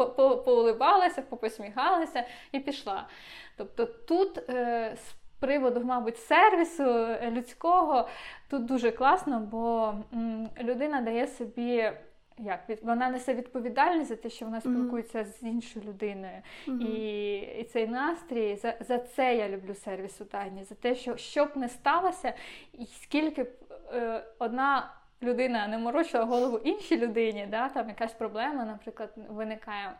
[0.44, 3.08] поулибалася, попосміхалася і пішла.
[3.56, 8.08] Тобто тут е, з приводу, мабуть, сервісу людського
[8.50, 11.92] тут дуже класно, бо м, людина дає собі.
[12.38, 15.40] Як вона несе відповідальність за те, що вона спілкується mm-hmm.
[15.40, 16.80] з іншою людиною, mm-hmm.
[16.80, 21.16] і і цей настрій за за це я люблю сервіс у Тані, за те, що
[21.16, 22.34] що б не сталося,
[22.72, 23.48] і скільки б
[23.92, 29.92] е, одна людина не морочила голову іншій людині, да, там якась проблема, наприклад, виникає.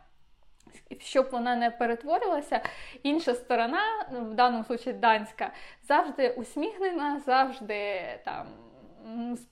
[0.99, 2.61] Щоб вона не перетворилася,
[3.03, 5.51] інша сторона, ну, в даному випадку данська,
[5.87, 8.47] завжди усміхнена, завжди там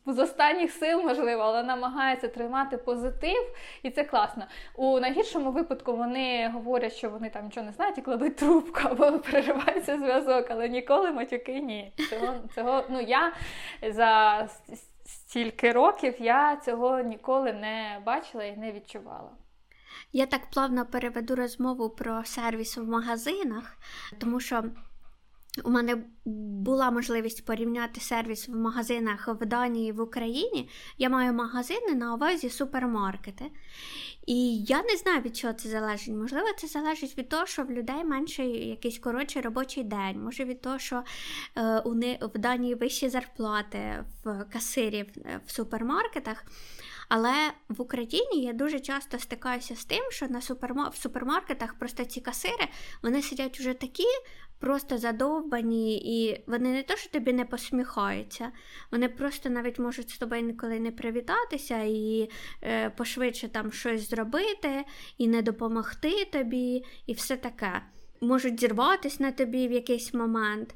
[0.06, 4.46] з останніх сил, можливо, але намагається тримати позитив, і це класно.
[4.76, 9.20] У найгіршому випадку вони говорять, що вони там нічого не знають і кладуть трубку або
[9.20, 11.94] переривається зв'язок, але ніколи матюки ні.
[12.10, 13.34] Цього, цього ну я
[13.92, 14.48] за
[15.06, 19.32] стільки років я цього ніколи не бачила і не відчувала.
[20.14, 23.78] Я так плавно переведу розмову про сервіс в магазинах,
[24.18, 24.64] тому що
[25.64, 26.04] у мене
[26.66, 30.70] була можливість порівняти сервіс в магазинах в Данії в Україні.
[30.98, 33.46] Я маю магазини на увазі супермаркети.
[34.26, 36.16] І я не знаю, від чого це залежить.
[36.16, 40.24] Можливо, це залежить від того, що в людей менше якийсь коротший робочий день.
[40.24, 41.04] Може від того, що
[41.56, 45.06] е, у них в Данії вищі зарплати в касирів
[45.46, 46.46] в супермаркетах.
[47.10, 47.34] Але
[47.70, 50.92] в Україні я дуже часто стикаюся з тим, що на супермар...
[50.92, 52.68] в супермаркетах просто ці касири
[53.04, 54.04] вони сидять уже такі
[54.60, 58.52] просто задовбані, і вони не то, що тобі не посміхаються,
[58.92, 62.30] вони просто навіть можуть з тобою ніколи не привітатися і
[62.62, 64.86] е, пошвидше там щось зробити,
[65.18, 67.82] і не допомогти тобі, і все таке.
[68.22, 70.76] Можуть зірватися на тобі в якийсь момент.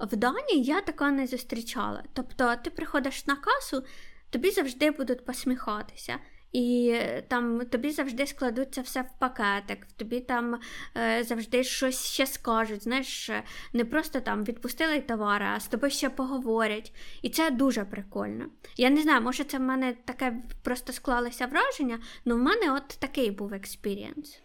[0.00, 2.02] В Данії я такого не зустрічала.
[2.12, 3.84] Тобто ти приходиш на касу,
[4.30, 6.18] тобі завжди будуть посміхатися.
[6.54, 10.60] І е, там тобі завжди складуться все в пакетик, тобі там
[10.96, 12.82] е, завжди щось ще скажуть.
[12.82, 13.30] Знаєш,
[13.72, 16.92] не просто там відпустили товар, а з тобою ще поговорять.
[17.22, 18.44] І це дуже прикольно.
[18.76, 22.88] Я не знаю, може це в мене таке просто склалося враження, але в мене от
[22.88, 24.42] такий був experience.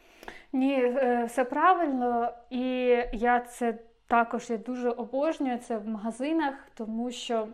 [0.53, 2.61] Ні, е, все правильно, і
[3.13, 7.47] я це також я дуже обожнюю це в магазинах, тому що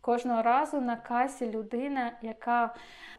[0.00, 2.74] кожного разу на касі людина, яка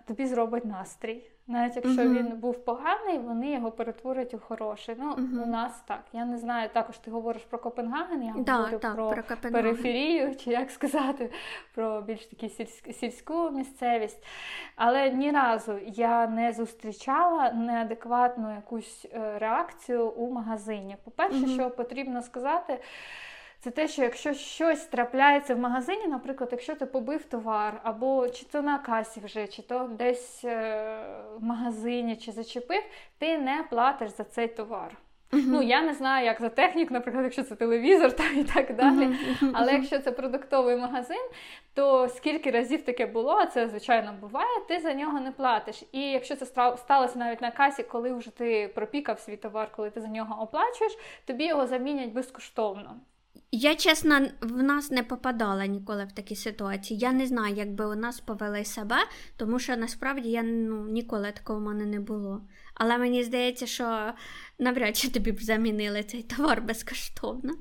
[0.06, 1.32] тобі зробить настрій.
[1.48, 2.14] Навіть якщо uh-huh.
[2.14, 4.96] він був поганий, вони його перетворять у хороший.
[5.00, 5.44] Ну, uh-huh.
[5.44, 6.04] у нас так.
[6.14, 10.36] Я не знаю, також ти говориш про Копенгаген, я да, говорю так, про, про периферію,
[10.36, 11.32] чи як сказати,
[11.76, 14.26] про більш таку сільсь, сільську місцевість.
[14.76, 20.98] Але ні разу я не зустрічала неадекватну якусь е, реакцію у магазині.
[21.04, 21.54] По-перше, uh-huh.
[21.54, 22.80] що потрібно сказати
[23.62, 28.46] це те, що якщо щось трапляється в магазині, наприклад, якщо ти побив товар, або чи
[28.46, 31.04] то на касі вже, чи то десь е,
[31.40, 32.84] в магазині, чи зачепив,
[33.18, 34.98] ти не платиш за цей товар.
[35.32, 35.44] Uh-huh.
[35.48, 39.08] Ну, я не знаю, як за технік, наприклад, якщо це телевізор там і так далі.
[39.08, 39.52] Uh-huh.
[39.54, 41.30] Але якщо це продуктовий магазин,
[41.74, 45.84] то скільки разів таке було, а це звичайно буває, ти за нього не платиш.
[45.92, 46.46] І якщо це
[46.78, 50.98] сталося навіть на касі, коли вже ти пропікав свій товар, коли ти за нього оплачуєш,
[51.26, 52.96] тобі його замінять безкоштовно.
[53.54, 57.00] Я, чесно, в нас не попадала ніколи в такі ситуації.
[57.00, 58.96] Я не знаю, як би у нас повели себе,
[59.38, 62.42] тому що насправді я ну, ніколи такого в мене не було.
[62.74, 64.14] Але мені здається, що
[64.60, 67.54] навряд чи тобі б замінили цей товар безкоштовно.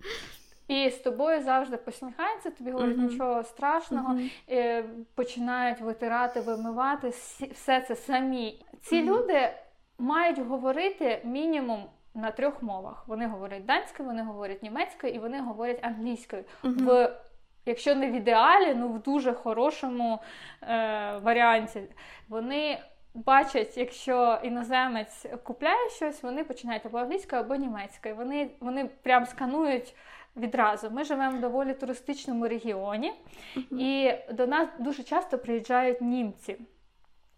[0.68, 3.10] І з тобою завжди посміхається, тобі говорять uh-huh.
[3.10, 4.82] нічого страшного, uh-huh.
[5.14, 7.08] починають витирати, вимивати
[7.54, 8.64] все це самі.
[8.82, 9.04] Ці uh-huh.
[9.04, 9.50] люди
[9.98, 13.04] мають говорити мінімум на трьох мовах.
[13.06, 16.44] Вони говорять данською, вони говорять німецькою і вони говорять англійською.
[16.62, 16.84] Uh-huh.
[16.84, 17.16] В
[17.66, 20.18] Якщо не в ідеалі, ну в дуже хорошому
[20.62, 21.82] е, варіанті.
[22.28, 22.78] Вони
[23.14, 28.16] бачать, якщо іноземець купляє щось, вони починають або англійською, або німецькою.
[28.16, 29.94] Вони вони прям сканують
[30.36, 30.90] відразу.
[30.90, 33.12] Ми живемо в доволі туристичному регіоні,
[33.56, 33.80] uh-huh.
[33.80, 36.56] і до нас дуже часто приїжджають німці.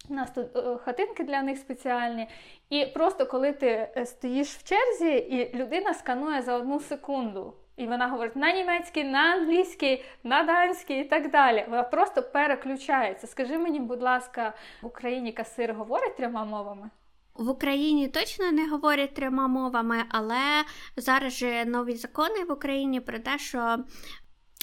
[0.08, 2.28] У нас тут е, хатинки для них спеціальні.
[2.70, 7.54] І просто коли ти е, стоїш в черзі, і людина сканує за одну секунду.
[7.76, 11.64] І вона говорить на німецький, на англійський, на данський і так далі.
[11.68, 13.26] Вона просто переключається.
[13.26, 16.90] Скажи мені, будь ласка, в Україні касир говорить трьома мовами?
[17.34, 20.64] В Україні точно не говорять трьома мовами, але
[20.96, 23.78] зараз же нові закони в Україні про те, що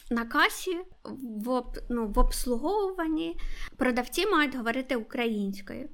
[0.10, 0.78] на касі
[1.46, 3.40] в ну, в обслуговуванні
[3.78, 5.90] продавці мають говорити українською.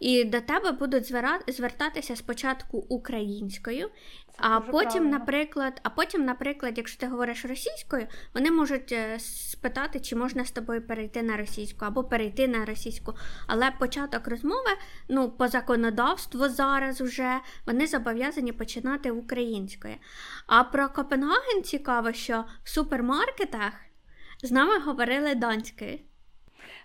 [0.00, 1.14] І до тебе будуть
[1.48, 3.90] звертатися спочатку українською,
[4.38, 5.18] а потім, правильно.
[5.18, 10.50] наприклад, а потім, наприклад, якщо ти говориш російською, вони можуть е, спитати, чи можна з
[10.50, 13.14] тобою перейти на російську або перейти на російську.
[13.46, 14.70] Але початок розмови,
[15.08, 19.94] ну, по законодавству зараз вже вони зобов'язані починати українською.
[20.46, 23.72] А про Копенгаген цікаво, що в супермаркетах
[24.42, 25.98] з нами говорили данською.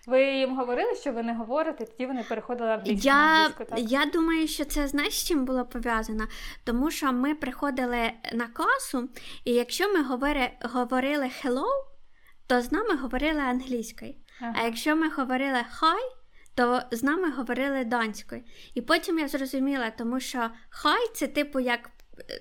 [0.08, 3.68] Ви їм говорили, що ви не говорите, тоді вони переходили англійську я, так?
[3.76, 6.26] Я думаю, що це знаєш, з чим було пов'язано?
[6.64, 9.08] Тому що ми приходили на касу,
[9.44, 11.66] і якщо ми говори, говорили hello,
[12.46, 14.14] то з нами говорили англійською.
[14.40, 14.54] Ага.
[14.56, 15.98] А якщо ми говорили hi,
[16.54, 18.42] то з нами говорили данською.
[18.74, 21.90] І потім я зрозуміла, тому що хай це типу як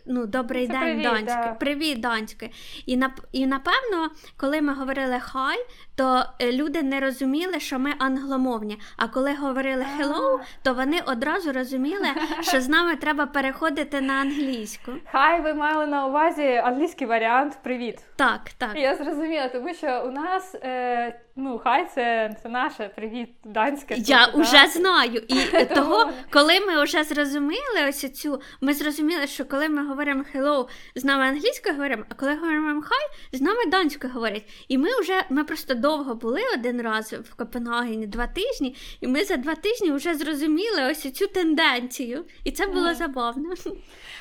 [0.05, 1.53] ну, добрий Це день, привіт, Донське, да.
[1.53, 2.49] привіт, Донське.
[2.85, 2.99] І
[3.31, 5.57] і напевно, коли ми говорили хай,
[5.95, 8.79] то е, люди не розуміли, що ми англомовні.
[8.97, 12.07] А коли говорили hello, то вони одразу розуміли,
[12.41, 14.91] що з нами треба переходити на англійську.
[15.11, 17.99] Хай ви мали на увазі англійський варіант Привіт.
[18.15, 18.71] Так, так.
[18.75, 20.55] Я зрозуміла, тому що у нас.
[20.55, 21.21] Е...
[21.39, 23.95] Ну, хай це це наше привіт, данське.
[23.97, 25.21] Я вже знаю.
[25.27, 30.67] І того, коли ми вже зрозуміли ось цю, ми зрозуміли, що коли ми говоримо hello,
[30.95, 34.65] з нами англійською говоримо, а коли говоримо хай, з нами данською говорять.
[34.67, 39.23] І ми вже ми просто довго були один раз в Копенгагені два тижні, і ми
[39.23, 42.25] за два тижні вже зрозуміли ось цю тенденцію.
[42.43, 42.95] І це було mm.
[42.95, 43.53] забавно.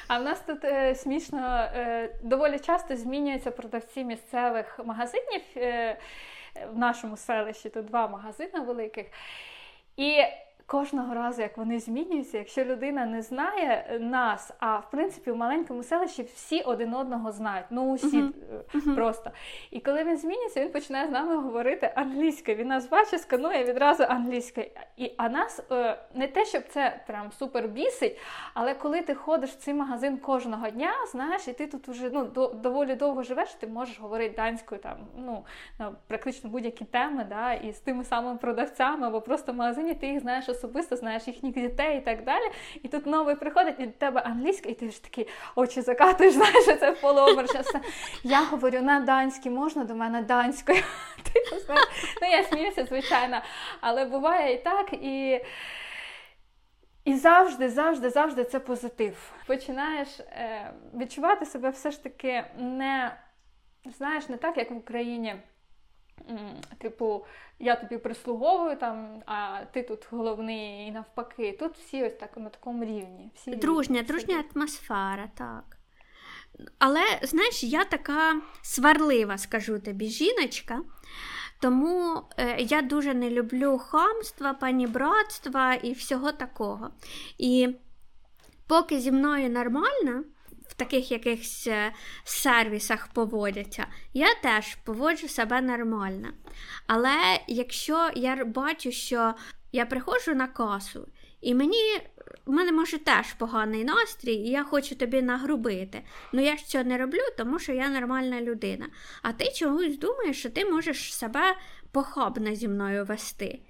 [0.09, 5.43] А в нас тут е, смішно е, доволі часто змінюються продавці місцевих магазинів.
[5.57, 5.99] Е,
[6.73, 9.07] в нашому селищі тут два магазини великих.
[9.97, 10.23] І
[10.67, 15.83] кожного разу, як вони змінюються, якщо людина не знає нас, а в принципі в маленькому
[15.83, 17.67] селищі всі один одного знають.
[17.71, 18.95] Ну усі uh-huh.
[18.95, 19.31] просто.
[19.71, 22.57] І коли він змінюється, він починає з нами говорити англійською.
[22.57, 24.67] Він нас бачить, сканує відразу англійською.
[24.97, 28.19] І а нас е, не те, щоб це прям супер бісить,
[28.55, 32.25] але коли ти ходиш в цей магазин кожного дня, знаєш, і ти тут вже ну
[32.25, 35.45] до, доволі довго живеш, ти можеш говорити данською там, ну
[35.79, 40.07] на практично будь-які теми, да, і з тими самими продавцями, або просто в магазині ти
[40.07, 42.45] їх знаєш особисто, знаєш їхніх дітей і так далі.
[42.83, 46.65] І тут новий приходить, і до тебе англійська, і ти ж такий очі закатуєш, знаєш,
[46.65, 47.47] це поломер.
[48.23, 50.79] Я говорю на данській, можна до мене данською.
[51.33, 51.75] Типу,
[52.23, 53.41] ну, я сміюся, звичайно,
[53.81, 54.93] але буває і так.
[54.93, 55.45] і
[57.05, 59.33] І завжди, завжди, завжди це позитив.
[59.47, 63.17] Починаєш е, відчувати себе все ж таки не
[63.85, 65.37] знаєш, не так, як в Україні.
[66.79, 67.25] Типу,
[67.59, 71.57] я тобі прислуговую там, а ти тут головний і навпаки.
[71.61, 73.31] Тут всі ось так на такому рівні.
[73.35, 74.09] Всі Дружня, рівні.
[74.09, 75.77] дружня атмосфера, так.
[76.79, 80.81] Але, знаєш, я така сварлива, скажу тобі, жіночка.
[81.61, 86.91] Тому е, я дуже не люблю хамства, панібратства і всього такого.
[87.39, 87.69] І
[88.67, 90.25] поки зі мною нормально,
[90.77, 91.93] таких якихось е,
[92.25, 96.29] сервісах поводяться, я теж поводжу себе нормально.
[96.87, 99.35] Але якщо я бачу, що
[99.73, 101.09] я приходжу на касу,
[101.41, 102.01] і мені
[102.47, 106.03] в мене може теж поганий настрій, і я хочу тобі нагрубити.
[106.33, 108.87] Ну я ж цього не роблю, тому що я нормальна людина.
[109.23, 111.57] А ти чогось думаєш, що ти можеш себе
[111.93, 113.61] похабно зі мною вести.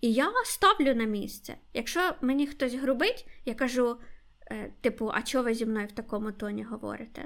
[0.00, 1.56] І я ставлю на місце.
[1.74, 3.96] Якщо мені хтось грубить, я кажу:
[4.80, 7.24] типу, а чого ви зі мною в такому тоні говорите?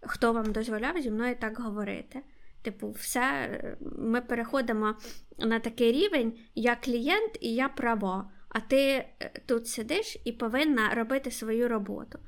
[0.00, 2.20] Хто вам дозволяв зі мною так говорити?
[2.62, 4.94] Типу, все, ми переходимо
[5.38, 10.94] на такий рівень, я клієнт і я права а ти е, тут сидиш і повинна
[10.94, 12.18] робити свою роботу.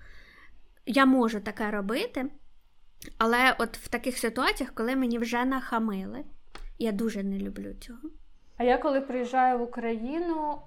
[0.86, 2.26] Я можу таке робити,
[3.18, 6.24] але от в таких ситуаціях, коли мені вже нахамили,
[6.78, 8.10] я дуже не люблю цього.
[8.56, 10.58] А я коли приїжджаю в Україну,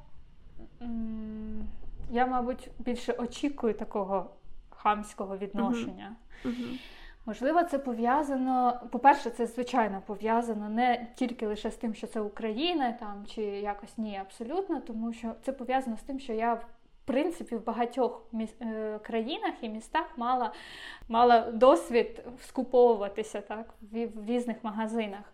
[2.12, 4.30] я, мабуть, більше очікую такого
[4.70, 6.16] хамського відношення.
[6.46, 6.80] Uh-huh.
[7.26, 8.82] Можливо, це пов'язано.
[8.92, 13.98] По-перше, це звичайно пов'язано не тільки лише з тим, що це Україна там чи якось
[13.98, 16.66] ні, абсолютно, тому що це пов'язано з тим, що я в
[17.06, 18.50] принципі в багатьох міс...
[18.62, 20.54] Е, країнах і містах мала
[21.08, 25.34] мала досвід скуповуватися так в різних магазинах.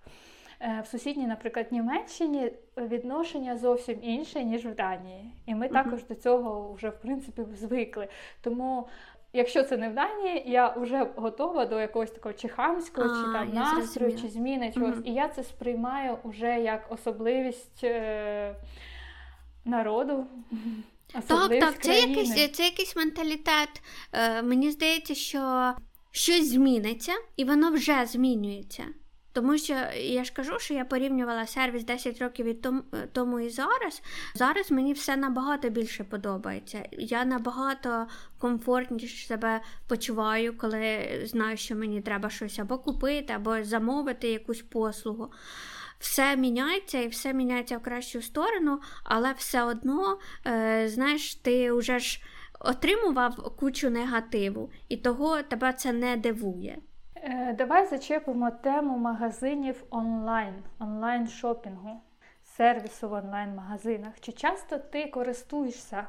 [0.64, 5.34] Е, в сусідній, наприклад, Німеччині відношення зовсім інше, ніж в Данії.
[5.46, 8.08] І ми також до цього вже в принципі звикли.
[8.42, 8.88] Тому
[9.34, 13.34] Якщо це не в Данії, я вже готова до якогось такого чи хамського, а, чи
[13.34, 14.96] там настрою, чи зміни чогось.
[14.96, 15.04] Угу.
[15.06, 18.56] І я це сприймаю вже як особливість е-
[19.66, 20.26] народу.
[21.28, 23.82] Так, так, це якийсь це якийсь менталітет.
[24.14, 25.74] Е, Мені здається, що
[26.12, 28.84] щось зміниться, і воно вже змінюється.
[29.34, 32.68] Тому що я ж кажу, що я порівнювала сервіс 10 років від
[33.12, 34.02] тому і зараз.
[34.36, 36.86] Зараз мені все набагато більше подобається.
[36.92, 38.08] Я набагато
[38.38, 45.32] комфортніше себе почуваю, коли знаю, що мені треба щось або купити, або замовити якусь послугу.
[46.00, 52.00] Все міняється і все міняється в кращу сторону, але все одно, е, знаєш, ти вже
[52.00, 52.22] ж
[52.60, 56.78] отримував кучу негативу, і того тебе це не дивує.
[57.24, 62.02] Е, давай зачепимо тему магазинів онлайн, онлайн шопінгу,
[62.58, 64.14] сервісу в онлайн-магазинах.
[64.22, 66.08] Чи часто ти користуєшся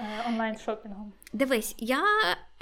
[0.00, 1.12] е, онлайн шопінгом?
[1.32, 2.02] Дивись, я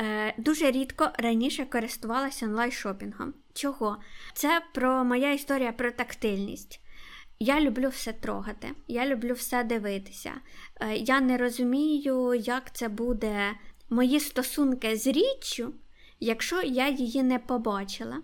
[0.00, 3.34] е, дуже рідко раніше користувалася онлайн шопінгом.
[3.54, 3.96] Чого?
[4.34, 6.80] Це про моя історія про тактильність.
[7.38, 10.32] Я люблю все трогати, я люблю все дивитися.
[10.80, 13.50] Е, я не розумію, як це буде
[13.90, 15.74] мої стосунки з річчю
[16.20, 18.22] якщо я її не побачила.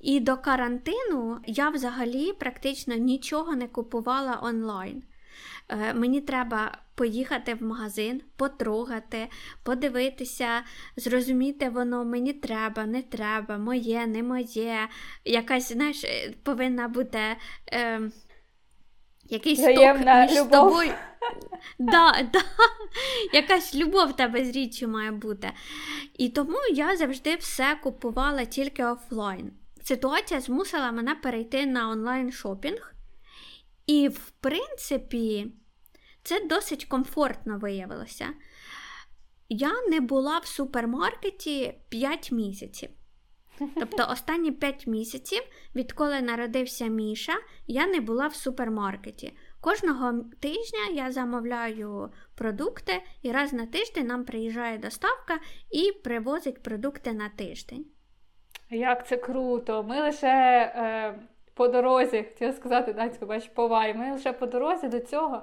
[0.00, 5.02] І до карантину я взагалі практично нічого не купувала онлайн.
[5.68, 9.28] Е, мені треба поїхати в магазин, потрогати,
[9.62, 10.62] подивитися,
[10.96, 14.88] зрозуміти воно мені треба, не треба, моє, не моє.
[15.24, 17.20] Якась, знаєш, е, повинна бути.
[17.72, 18.10] Е,
[19.28, 20.50] Якийсь сток між любов.
[20.50, 20.92] тобою.
[21.78, 22.42] Да, да.
[23.32, 25.52] Якась любов в тебе з річчю має бути.
[26.18, 29.52] І тому я завжди все купувала тільки офлайн.
[29.84, 32.94] Ситуація змусила мене перейти на онлайн шопінг.
[33.86, 35.52] І, в принципі,
[36.22, 38.28] це досить комфортно виявилося.
[39.48, 42.90] Я не була в супермаркеті 5 місяців.
[43.58, 45.42] Тобто останні 5 місяців,
[45.74, 47.32] відколи народився Міша,
[47.66, 49.32] я не була в супермаркеті.
[49.60, 55.38] Кожного тижня я замовляю продукти, і раз на тиждень нам приїжджає доставка
[55.70, 57.86] і привозить продукти на тиждень.
[58.70, 59.82] Як це круто!
[59.82, 60.28] Ми лише
[60.76, 61.14] е,
[61.54, 63.94] по дорозі, хотіла сказати, данську бач, повай.
[63.94, 65.42] Ми лише по дорозі до цього,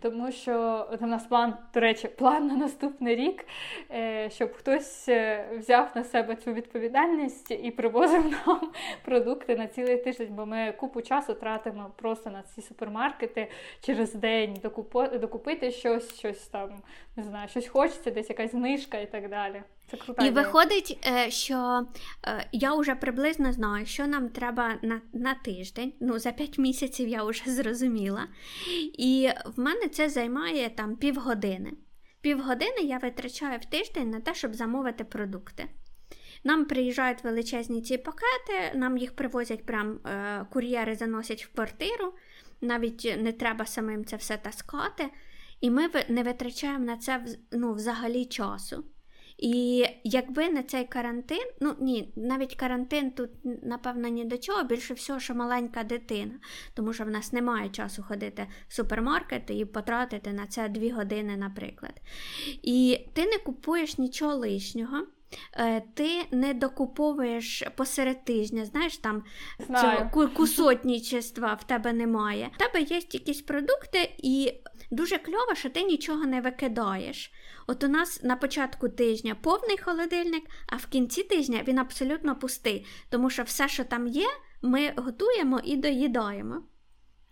[0.00, 3.44] тому що у нас план, до речі, план на наступний рік,
[3.90, 8.70] е, щоб хтось е, взяв на себе цю відповідальність і привозив нам
[9.04, 13.48] продукти на цілий тиждень, бо ми купу часу тратимо просто на ці супермаркети
[13.80, 14.60] через день,
[15.20, 16.82] докупити щось, щось там,
[17.16, 19.62] не знаю, щось хочеться, десь якась знижка і так далі.
[19.90, 20.46] Це крута І ідея.
[20.46, 21.86] виходить, е, що
[22.26, 25.92] е, я вже приблизно знаю, що нам треба на на тиждень.
[26.00, 28.26] Ну, за 5 місяців я вже зрозуміла.
[28.98, 31.72] І в мене це займає там півгодини.
[32.20, 35.68] Півгодини я витрачаю в тиждень на те, щоб замовити продукти.
[36.44, 42.14] Нам приїжджають величезні ці пакети, нам їх привозять прям е, кур'єри заносять в квартиру,
[42.60, 45.10] навіть не треба самим це все таскати.
[45.60, 48.84] І ми не витрачаємо на це ну, взагалі часу.
[49.40, 53.30] І якби не цей карантин, ну ні, навіть карантин тут,
[53.62, 56.34] напевно, ні до чого, більше всього, що маленька дитина,
[56.74, 61.36] тому що в нас немає часу ходити в супермаркет і потратити на це дві години,
[61.36, 61.92] наприклад.
[62.62, 65.06] І ти не купуєш нічого лишнього.
[65.56, 69.22] Е, ти не докуповуєш посеред тижня, знаєш, там
[69.66, 70.10] Знаю.
[70.12, 72.50] цього кусотнічества в тебе немає.
[72.54, 74.52] В тебе є якісь продукти, і
[74.90, 77.32] дуже кльово, що ти нічого не викидаєш.
[77.66, 82.86] От у нас на початку тижня повний холодильник, а в кінці тижня він абсолютно пустий,
[83.08, 84.26] тому що все, що там є,
[84.62, 86.62] ми готуємо і доїдаємо.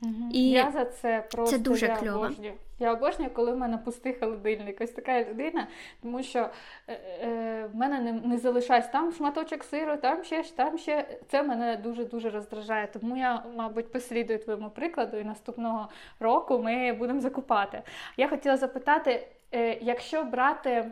[0.02, 0.30] Угу.
[0.32, 2.18] І Я за це просто це дуже я кльово.
[2.18, 2.52] обожнюю.
[2.78, 4.80] Я обожнюю, коли в мене пустий холодильник.
[4.80, 5.66] Ось така людина,
[6.02, 6.48] тому що
[6.88, 6.92] е,
[7.22, 11.18] е, в мене не не залишається там шматочок сиру, там ще там ще.
[11.28, 12.86] Це мене дуже-дуже роздражає.
[12.86, 15.88] Тому я, мабуть, послідую твоєму прикладу, і наступного
[16.20, 17.82] року ми будемо закупати.
[18.16, 20.90] Я хотіла запитати, е, якщо брати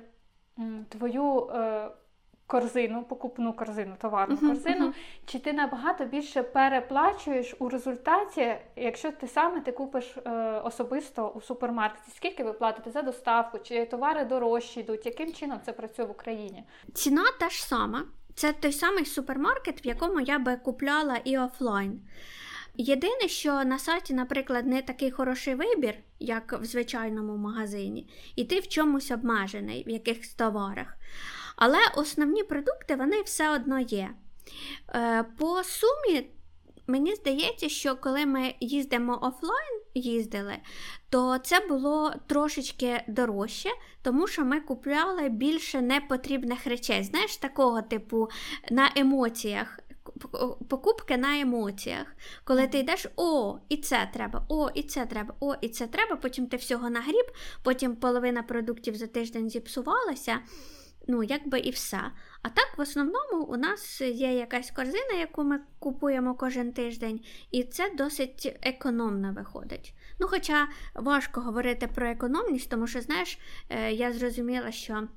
[0.88, 1.50] твою.
[2.47, 4.94] Корзину, покупну корзину, товарну uh-huh, корзину, uh-huh.
[5.26, 10.30] чи ти набагато більше переплачуєш у результаті, якщо ти саме ти купиш е,
[10.64, 12.11] особисто у супермаркеті?
[12.16, 13.59] Скільки ви платите за доставку?
[13.59, 15.07] Чи товари дорожчі йдуть?
[15.07, 16.64] Яким чином це працює в Україні?
[16.94, 18.05] Ціна та ж сама.
[18.34, 22.01] Це той самий супермаркет, в якому я би купляла і офлайн.
[22.79, 28.61] Єдине, що на сайті, наприклад, не такий хороший вибір, як в звичайному магазині, і ти
[28.61, 30.97] в чомусь обмежений, в якихось товарах.
[31.57, 34.11] Але основні продукти вони все одно є.
[34.95, 36.31] Е, по сумі,
[36.87, 40.57] мені здається, що коли ми їздимо офлайн, їздили,
[41.11, 43.70] то це було трошечки дорожче,
[44.03, 47.05] тому що ми купляли більше непотрібних речей.
[47.05, 48.29] Знаєш, такого типу
[48.70, 49.81] на емоціях.
[50.69, 52.07] Покупки на емоціях.
[52.45, 56.17] Коли ти йдеш, о, і це треба, о, і це треба, о, і це треба,
[56.17, 57.27] потім ти всього нагріб,
[57.62, 60.39] потім половина продуктів за тиждень зіпсувалася.
[61.09, 62.01] Ну, якби і все.
[62.43, 67.62] А так, в основному, у нас є якась корзина, яку ми купуємо кожен тиждень, і
[67.62, 69.95] це досить економно виходить.
[70.21, 73.39] Ну, Хоча важко говорити про економність, тому що, знаєш,
[73.69, 75.09] е, я зрозуміла, що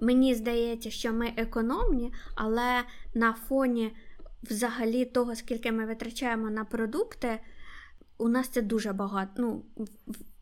[0.00, 2.82] мені здається, що ми економні, але
[3.14, 3.96] на фоні
[4.42, 7.40] взагалі того, скільки ми витрачаємо на продукти,
[8.18, 9.32] у нас це дуже багато.
[9.36, 9.64] ну,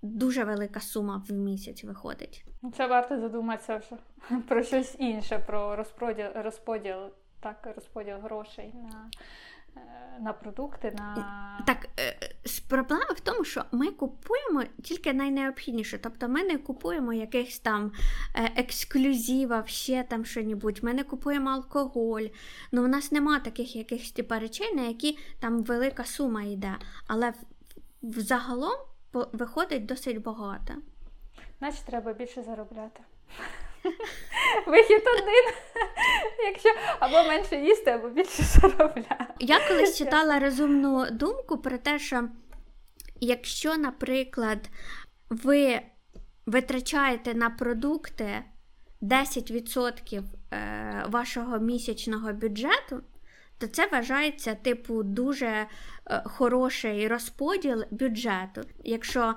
[0.03, 2.45] Дуже велика сума в місяць виходить.
[2.63, 3.81] Ну, це варто задуматися
[4.49, 6.97] про щось інше, про розподіл розподіл,
[7.41, 9.11] так, розподіл грошей на
[10.20, 10.93] на продукти.
[10.99, 11.62] на...
[11.66, 12.16] Так, е,
[12.68, 15.99] проблема в тому, що ми купуємо тільки найнеобхідніше.
[15.99, 17.93] Тобто ми не купуємо якихось там
[18.35, 22.27] е, ексклюзивів, ще там що-небудь, ми не купуємо алкоголь.
[22.72, 26.77] Ну, У нас нема таких якихось типу, речей, на які там велика сума йде.
[27.07, 27.33] Але
[28.03, 28.77] взагалом
[29.12, 30.74] виходить досить багато.
[31.59, 33.01] Значить, треба більше заробляти.
[34.66, 35.55] Вихід один.
[36.47, 36.68] Якщо
[37.01, 39.26] або менше їсти, або більше заробляти.
[39.39, 42.28] Я колись читала розумну думку про те, що
[43.20, 44.59] якщо, наприклад,
[45.30, 45.80] ви
[46.47, 48.45] витрачаєте на продукти
[49.03, 50.22] 10%
[50.53, 53.03] е, вашого місячного бюджету,
[53.59, 55.66] то це вважається, типу, дуже е,
[56.24, 58.61] хороший розподіл бюджету.
[58.84, 59.34] Якщо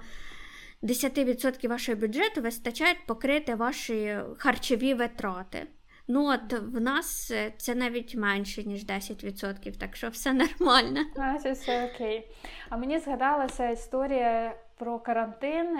[0.84, 5.68] 10% вашого бюджету вистачає покрити ваші харчові витрати.
[6.12, 11.00] Ну, от в нас е, це навіть менше, ніж 10%, так що все нормально.
[11.16, 12.32] Значить, все окей.
[12.70, 15.80] А мені згадалася історія про карантин.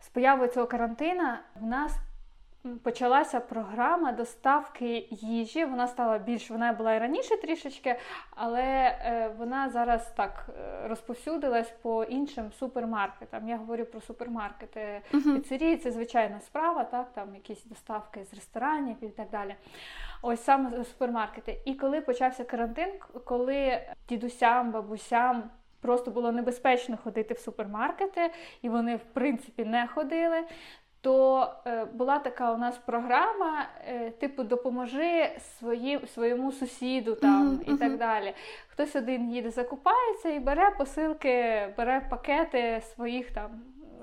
[0.00, 1.92] З появою цього карантина в нас
[2.82, 5.64] почалася програма доставки їжі.
[5.64, 7.96] Вона стала більш, вона була і раніше трішечки,
[8.30, 13.48] але е, вона зараз так е, розповсюдилась по іншим супермаркетам.
[13.48, 15.02] Я говорю про супермаркети.
[15.12, 15.34] Uh-huh.
[15.34, 19.54] Піцерії це звичайна справа, так, там якісь доставки з ресторанів і так далі.
[20.22, 21.60] Ось саме супермаркети.
[21.64, 22.88] І коли почався карантин,
[23.24, 25.50] коли дідусям, бабусям.
[25.80, 28.30] Просто було небезпечно ходити в супермаркети,
[28.62, 30.44] і вони, в принципі, не ходили
[31.00, 37.74] то е, була така у нас програма, е, типу, допоможи свої, своєму сусіду там mm-hmm.
[37.74, 38.34] і так далі.
[38.68, 43.50] Хтось один їде, закупається і бере посилки, бере пакети своїх там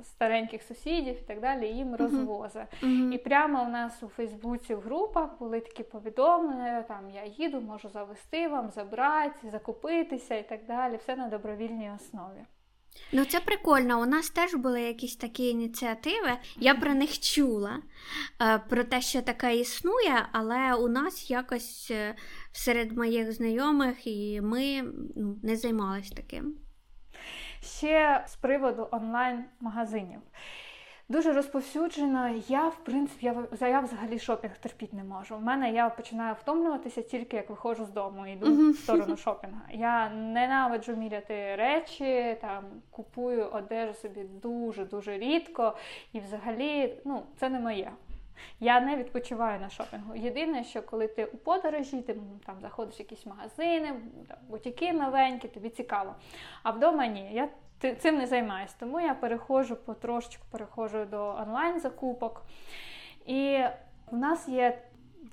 [0.04, 1.98] стареньких сусідів і так далі, їм uh-huh.
[1.98, 2.68] розвозить.
[2.84, 3.14] Uh-huh.
[3.14, 7.90] І прямо у нас у Фейсбуці в групах були такі повідомлення: там я їду, можу
[7.90, 10.98] завести вам, забрати, закупитися і так далі.
[10.98, 12.46] Все на добровільній основі.
[13.12, 14.02] Ну, це прикольно.
[14.02, 16.32] У нас теж були якісь такі ініціативи.
[16.58, 17.80] Я про них чула,
[18.42, 22.16] е, про те, що таке існує, але у нас якось е,
[22.52, 24.82] серед моїх знайомих і ми
[25.16, 26.56] ну, не займалися таким.
[27.62, 30.20] Ще з приводу онлайн-магазинів.
[31.10, 32.30] Дуже розповсюджено.
[32.48, 35.36] Я, в принципі, я я взагалі шопінг терпіти не можу.
[35.36, 39.60] У мене я починаю втомлюватися тільки як виходжу з дому і йду в сторону шопінгу.
[39.72, 45.78] Я ненавиджу міряти речі, там купую одежу собі дуже-дуже рідко.
[46.14, 47.92] І взагалі, ну, це не моє.
[48.60, 50.16] Я не відпочиваю на шопінгу.
[50.16, 53.94] Єдине, що коли ти у подорожі, ти там заходиш в якісь магазини,
[54.28, 56.16] там, бутіки новенькі, тобі цікаво.
[56.64, 57.30] А вдома ні.
[57.34, 57.50] Я
[57.80, 58.76] цим не займаюся.
[58.80, 62.42] Тому я переходжу потрошечку переходжу до онлайн-закупок.
[63.26, 63.60] І
[64.12, 64.78] в нас є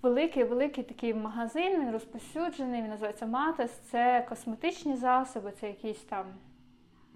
[0.03, 3.71] великий-великий такий магазин, він розповсюджений, він називається Матес.
[3.71, 6.25] Це косметичні засоби, це якісь там.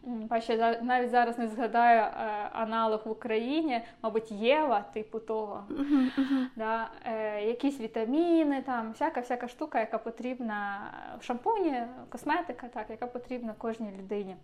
[0.03, 2.11] Бачите, навіть зараз не згадаю е,
[2.53, 5.65] аналог в Україні, мабуть, Єва, типу того.
[5.71, 6.47] Uh-huh, uh-huh.
[6.57, 10.81] Да, е, Якісь вітаміни, там, всяка всяка штука, яка потрібна
[11.21, 14.37] в шампуні, косметика, так, яка потрібна кожній людині.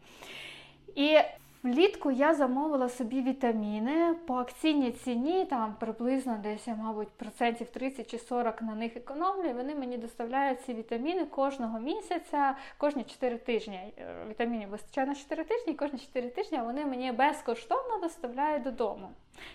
[0.95, 1.19] І
[1.63, 8.19] влітку я замовила собі вітаміни по акційній ціні, там приблизно десь, мабуть, процентів 30 чи
[8.19, 9.53] 40 на них економлю.
[9.57, 13.81] Вони мені доставляють ці вітаміни кожного місяця, кожні 4 тижні.
[13.99, 19.09] Е, вітамінів вистачає на 4 тижні, і кожні 4 тижні вони мені безкоштовно доставляють додому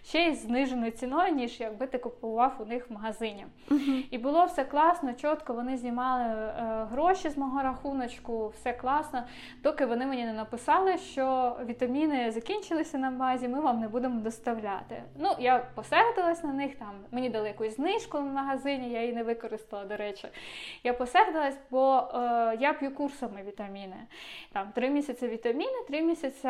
[0.05, 3.45] ще й зниженою ціною, ніж якби ти купував у них в магазині.
[3.69, 4.03] Uh-huh.
[4.11, 9.23] І було все класно, чітко вони знімали е, гроші з мого рахуночку, все класно,
[9.63, 15.03] доки вони мені не написали, що вітаміни закінчилися на базі, ми вам не будемо доставляти.
[15.17, 19.23] Ну, я посердилась на них, там мені дали якусь знижку в магазині, я її не
[19.23, 20.27] використала, до речі.
[20.83, 23.97] Я посердилась, бо е, я п'ю курсами вітаміни.
[24.53, 26.49] Там Три місяці вітаміни, три місяці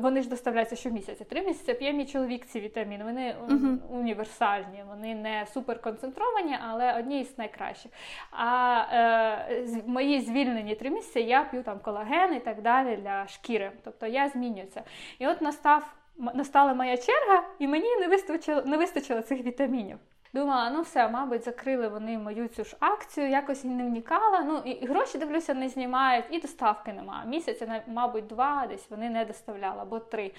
[0.00, 3.02] вони ж доставляються щомісяця, три місяці п'є мій чоловік ці вітаміни вітамін.
[3.04, 3.78] Вони uh-huh.
[3.90, 7.92] універсальні, вони не суперконцентровані, але одні з найкращих.
[8.30, 13.72] А е, мої звільнені три місяці я п'ю там колаген і так далі для шкіри.
[13.84, 14.82] Тобто я змінююся.
[15.18, 15.94] І от настав.
[16.34, 19.98] Настала моя черга, і мені не вистачило не вистачило цих вітамінів.
[20.32, 24.42] Думала, ну все, мабуть, закрили вони мою цю ж акцію, якось не вникала.
[24.42, 27.26] Ну і гроші дивлюся, не знімають, і доставки немає.
[27.26, 30.32] Місяця, мабуть, два десь вони не доставляли або три.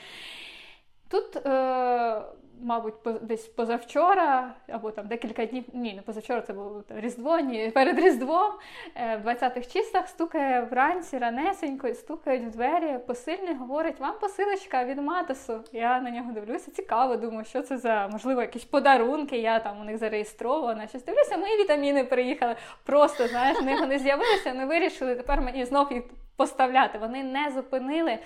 [1.11, 2.21] Тут, е,
[2.61, 7.99] мабуть, десь позавчора, або там декілька днів, ні, не позавчора, це було Різдво, ні, перед
[7.99, 8.51] Різдвом,
[8.95, 14.97] е, в 20-х числах стукає вранці ранесенько, стукають в двері, посильний говорить, вам посилочка від
[14.97, 15.63] Матосу.
[15.71, 19.83] Я на нього дивлюся, цікаво, думаю, що це за, можливо, якісь подарунки, я там у
[19.83, 20.87] них зареєстрована.
[20.87, 22.55] Щось дивлюся, мої вітаміни приїхали.
[22.83, 26.03] Просто, знаєш, вони вони з'явилися, не вирішили тепер мені знов їх
[26.35, 26.97] поставляти.
[26.97, 28.19] Вони не зупинили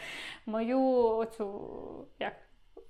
[0.46, 1.62] мою оцю,
[2.20, 2.34] як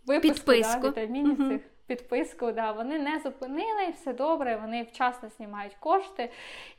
[0.05, 0.81] випуску Підписку.
[0.81, 1.49] Да, вітамінів угу.
[1.49, 2.51] цих підписку.
[2.51, 6.29] Да, Вони не зупинили, і все добре, вони вчасно знімають кошти,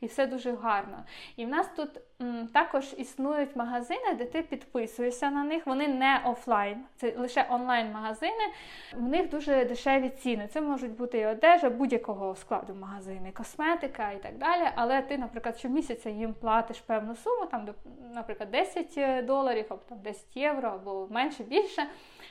[0.00, 1.04] і все дуже гарно.
[1.36, 1.88] І в нас тут
[2.22, 5.66] м, також існують магазини, де ти підписуєшся на них.
[5.66, 8.52] Вони не офлайн, це лише онлайн-магазини.
[8.94, 10.48] В них дуже дешеві ціни.
[10.52, 14.68] Це можуть бути і одежа будь-якого складу магазини, косметика і так далі.
[14.74, 17.68] Але ти, наприклад, щомісяця їм платиш певну суму, там,
[18.14, 21.86] наприклад, 10 доларів, або там 10 євро, або менше більше.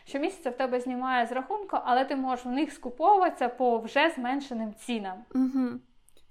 [0.05, 4.73] Щомісяця в тебе знімає з рахунку, але ти можеш в них скуповуватися по вже зменшеним
[4.73, 5.17] цінам.
[5.35, 5.79] Угу.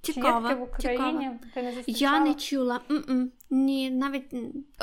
[0.01, 1.39] Цікаво, Чи є в Україні цікаво.
[1.55, 2.17] ти не зустрічала?
[2.17, 2.81] Я не чула.
[2.91, 3.31] М-м.
[3.51, 4.33] Ні, навіть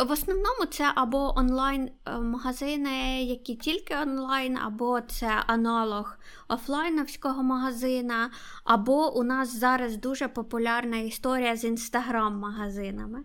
[0.07, 6.17] в основному це або онлайн-магазини, які тільки онлайн, або це аналог
[6.47, 8.29] офлайновського магазина,
[8.63, 13.19] або у нас зараз дуже популярна історія з інстаграм-магазинами.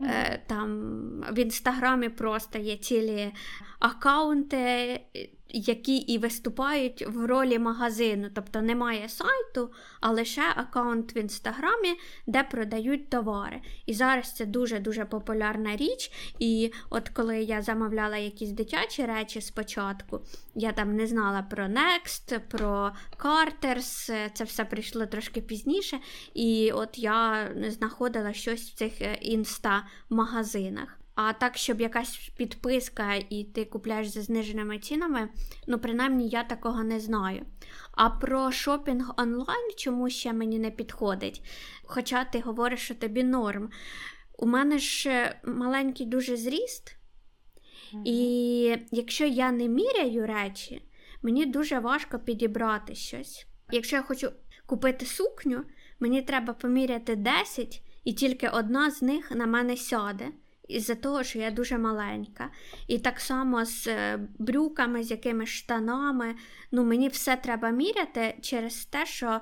[0.00, 0.38] Mm-hmm.
[0.46, 0.70] Там
[1.32, 3.32] в інстаграмі просто є цілі
[3.78, 5.00] аккаунти,
[5.48, 8.28] які і виступають в ролі магазину.
[8.34, 11.94] Тобто немає сайту, а лише аккаунт в інстаграмі,
[12.26, 13.60] де продають товари.
[13.86, 16.12] І зараз це дуже-дуже популярна річ.
[16.38, 20.20] І от коли я замовляла якісь дитячі речі спочатку,
[20.54, 25.98] я там не знала про Next, про Carters, це все прийшло трошки пізніше.
[26.34, 30.98] І от я знаходила щось в цих е, інста-магазинах.
[31.16, 35.28] А так, щоб якась підписка і ти купляєш за зниженими цінами,
[35.66, 37.46] ну, принаймні, я такого не знаю.
[37.92, 41.42] А про шопінг онлайн чому ще мені не підходить.
[41.84, 43.70] Хоча ти говориш, що тобі норм.
[44.38, 46.96] У мене ж маленький дуже зріст,
[47.94, 48.02] Mm-hmm.
[48.04, 50.82] І якщо я не міряю речі,
[51.22, 53.46] мені дуже важко підібрати щось.
[53.70, 54.32] Якщо я хочу
[54.66, 55.64] купити сукню,
[56.00, 60.28] мені треба поміряти 10, і тільки одна з них на мене сяде.
[60.68, 62.50] Із-за того, що я дуже маленька.
[62.86, 66.34] І так само з е, брюками, з якимись штанами.
[66.72, 69.40] Ну, Мені все треба міряти через те, що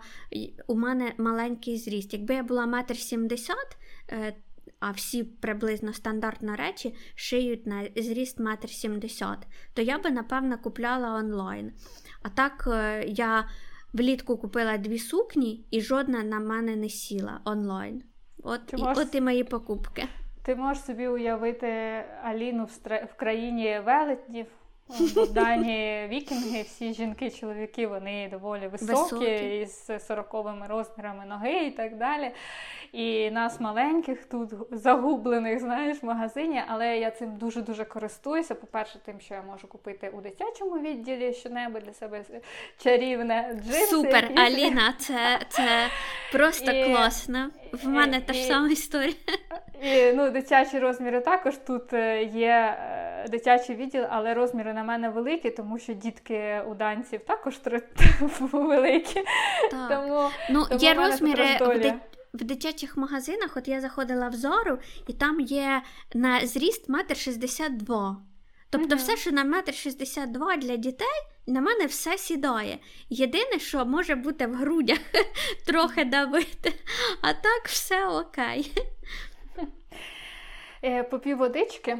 [0.66, 2.12] у мене маленький зріст.
[2.12, 3.76] Якби я була метр сімдесят,
[4.12, 4.34] е,
[4.80, 11.14] а всі приблизно стандартно речі шиють на зріст метр сімдесят, то я би, напевно, купляла
[11.14, 11.72] онлайн.
[12.22, 13.48] А так е, я
[13.92, 18.02] влітку купила дві сукні, і жодна на мене не сіла онлайн.
[18.42, 20.08] От, і, от і мої покупки.
[20.44, 21.68] Ти можеш собі уявити
[22.22, 24.46] Аліну в, країні велетнів.
[25.30, 29.60] Дані вікінги, всі жінки, чоловіки, вони доволі високі, високі.
[29.60, 32.30] із сороковими розмірами ноги і так далі.
[32.92, 38.54] І нас маленьких тут загублених, знаєш, в магазині, але я цим дуже-дуже користуюся.
[38.54, 42.24] По-перше, тим, що я можу купити у дитячому відділі щонебудь для себе
[42.78, 43.86] чарівне джинси.
[43.86, 44.38] Супер, якісь.
[44.38, 45.16] Аліна, це
[45.48, 45.68] це
[46.32, 47.50] просто і, класно.
[47.72, 49.14] В мене і, та ж сама історія.
[49.82, 55.08] І ну, дитячі розміри також тут е, є е, дитячий відділ, але розміри на мене
[55.08, 57.60] великі, тому що дітки у данців також
[58.52, 59.24] великі.
[59.70, 59.88] Так.
[59.88, 61.94] Тому, ну, тому Є розміри в,
[62.34, 63.56] в дитячих магазинах.
[63.56, 65.82] От я заходила в зору, і там є
[66.14, 68.16] на зріст метр шістдесят два.
[68.70, 68.98] Тобто, mm-hmm.
[68.98, 72.78] все, що на метр шістдесят два для дітей, на мене все сідає.
[73.08, 74.98] Єдине, що може бути в грудях
[75.66, 76.72] трохи давити,
[77.20, 78.72] а так все окей.
[80.84, 81.98] Е, попів водички.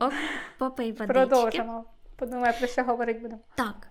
[0.00, 0.10] О,
[0.58, 1.12] попий водички.
[1.14, 1.84] Продовжимо.
[2.16, 3.40] Подумаю, про що говорити будемо.
[3.54, 3.88] Так.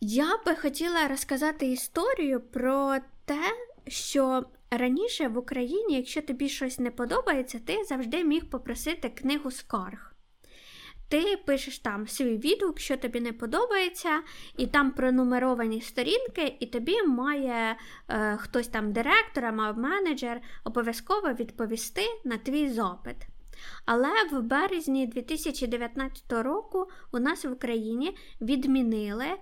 [0.00, 3.42] Я би хотіла розказати історію про те,
[3.86, 10.14] що раніше в Україні, якщо тобі щось не подобається, ти завжди міг попросити книгу скарг.
[11.08, 14.22] Ти пишеш там свій відгук, що тобі не подобається,
[14.56, 17.76] і там пронумеровані сторінки, і тобі має
[18.08, 23.16] е, хтось там директор або менеджер обов'язково відповісти на твій запит.
[23.84, 29.38] Але в березні 2019 року у нас в Україні відмінили е,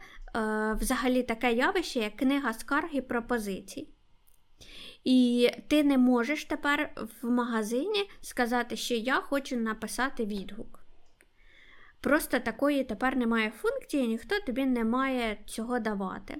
[0.81, 3.89] взагалі таке явище, як книга скарг і пропозицій.
[5.05, 6.91] І ти не можеш тепер
[7.23, 10.81] в магазині сказати, що я хочу написати відгук.
[12.01, 16.37] Просто такої тепер немає функції, ніхто тобі не має цього давати.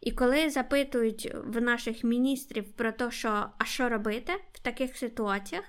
[0.00, 5.64] І коли запитують в наших міністрів про те, що а що робити в таких ситуаціях,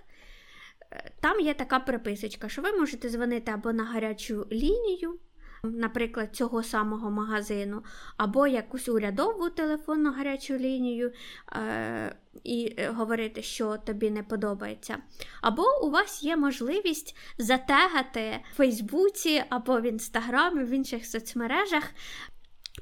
[1.21, 5.19] там є така приписочка, що ви можете дзвонити або на гарячу лінію,
[5.63, 7.83] наприклад, цього самого магазину,
[8.17, 11.11] або якусь урядову телефонну гарячу лінію
[11.51, 14.97] е- і е, говорити, що тобі не подобається.
[15.41, 21.83] Або у вас є можливість затегати в Фейсбуці або в Інстаграмі, в інших соцмережах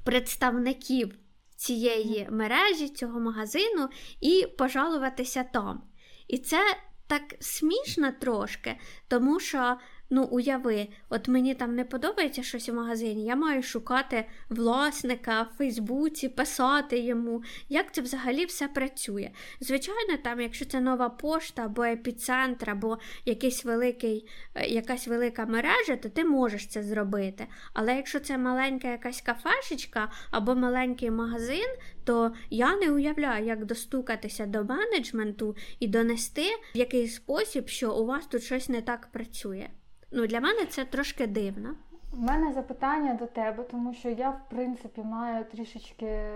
[0.04, 1.16] представників
[1.56, 3.90] цієї мережі, цього магазину,
[4.22, 5.84] і пожалуватися там.
[6.28, 6.60] І це
[7.08, 9.78] так смішно трошки, тому що
[10.10, 15.58] Ну, уяви, от мені там не подобається щось у магазині, я маю шукати власника в
[15.58, 19.32] Фейсбуці, писати йому, як це взагалі все працює.
[19.60, 25.96] Звичайно, там, якщо це нова пошта або епіцентр, або якийсь великий, е, якась велика мережа,
[25.96, 27.48] то ти можеш це зробити.
[27.74, 31.68] Але якщо це маленька якась кафешечка або маленький магазин,
[32.04, 38.06] то я не уявляю, як достукатися до менеджменту і донести в який спосіб, що у
[38.06, 39.70] вас тут щось не так працює.
[40.12, 41.76] Ну, Для мене це трошки дивно.
[42.14, 46.30] У мене запитання до тебе, тому що я, в принципі, маю трішечки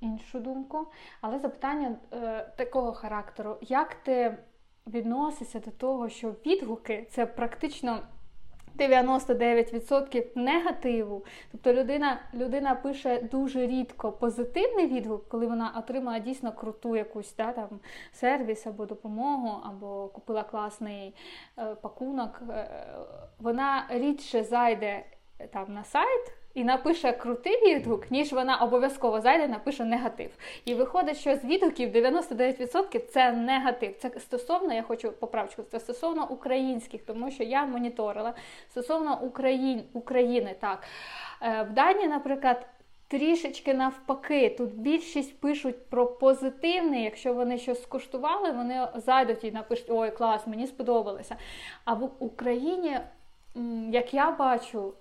[0.00, 0.86] іншу думку,
[1.20, 3.56] але запитання е, такого характеру.
[3.60, 4.38] Як ти
[4.86, 8.00] відносишся до того, що відгуки це практично
[8.78, 11.24] 99% негативу.
[11.52, 17.52] Тобто людина людина пише дуже рідко позитивний відгук, коли вона отримала дійсно круту якусь да,
[17.52, 17.68] там,
[18.12, 21.14] сервіс або допомогу, або купила класний
[21.58, 22.42] е, пакунок.
[22.50, 22.68] Е,
[23.38, 25.04] вона рідше зайде
[25.52, 30.30] там на сайт і напише крутий відгук, ніж вона обов'язково зайде напише негатив.
[30.64, 33.96] І виходить, що з відгуків 99% це негатив.
[33.98, 38.34] Це стосовно, я хочу поправочку, це стосовно українських, тому що я моніторила
[38.70, 40.54] стосовно Україн, України.
[40.60, 40.82] так.
[41.42, 42.66] Е, в Данії, наприклад,
[43.08, 49.86] трішечки навпаки, тут більшість пишуть про позитивне, якщо вони щось скуштували, вони зайдуть і напишуть
[49.88, 51.36] Ой, клас, мені сподобалося.
[51.84, 52.98] А в Україні,
[53.90, 54.94] як я бачу,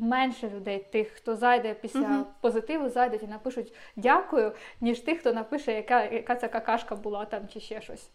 [0.00, 5.32] менше людей, тих, хто зайде після uh позитиву, зайдуть і напишуть дякую, ніж тих, хто
[5.32, 8.10] напише, яка яка ця какашка була там чи ще щось.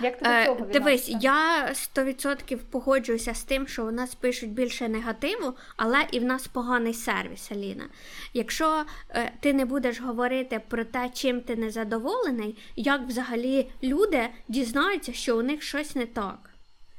[0.00, 4.88] Як ти до цього Дивись, я 100% погоджуюся з тим, що у нас пишуть більше
[4.88, 7.84] негативу, але і в нас поганий сервіс, Аліна.
[8.32, 15.12] Якщо е, ти не будеш говорити про те, чим ти незадоволений, як взагалі люди дізнаються,
[15.12, 16.53] що у них щось не так.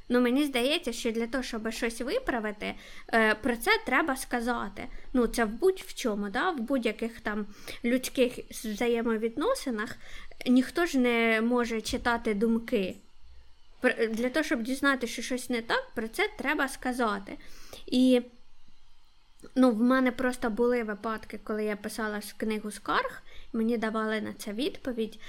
[0.10, 2.76] Ну, мені здається, що для того, щоб щось виправити,
[3.14, 4.88] е, про це треба сказати.
[5.14, 6.52] Ну, це в будь-в чому, да?
[6.52, 7.46] в будь-яких там
[7.84, 9.98] людських взаємовідносинах
[10.48, 12.96] ніхто ж не може читати думки.
[14.10, 17.38] Для того, щоб дізнати, що щось не так, про це треба сказати.
[17.86, 18.22] І
[19.56, 24.54] ну, в мене просто були випадки, коли я писала книгу скарг, мені давали на це
[24.54, 25.20] відповідь.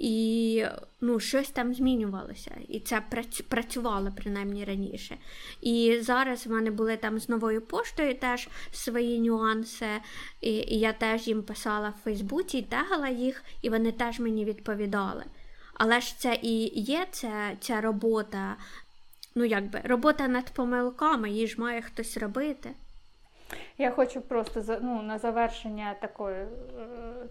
[0.00, 0.64] І
[1.00, 2.56] ну, щось там змінювалося.
[2.68, 3.02] І це
[3.48, 5.16] працювало принаймні раніше.
[5.60, 9.86] І зараз в мене були там з новою поштою теж свої нюанси.
[10.40, 14.44] І, і я теж їм писала в Фейсбуці, і тегала їх, і вони теж мені
[14.44, 15.24] відповідали.
[15.74, 18.56] Але ж це і є ця, ця робота,
[19.34, 22.70] ну якби робота над помилками, її ж має хтось робити.
[23.78, 26.46] Я хочу просто ну, на завершення такої е,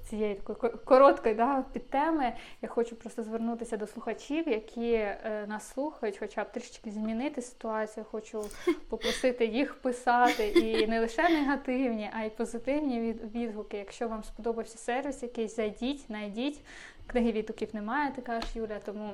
[0.10, 2.34] цієї такої короткої да, підтеми.
[2.62, 8.06] Я хочу просто звернутися до слухачів, які е, нас слухають, хоча б трішки змінити ситуацію.
[8.12, 8.46] Хочу
[8.90, 13.78] попросити їх писати і не лише негативні, а й позитивні відгуки.
[13.78, 16.62] Якщо вам сподобався сервіс, якийсь зайдіть, знайдіть.
[17.08, 19.10] Книги відгуків немає, ти кажеш, Юля, тому.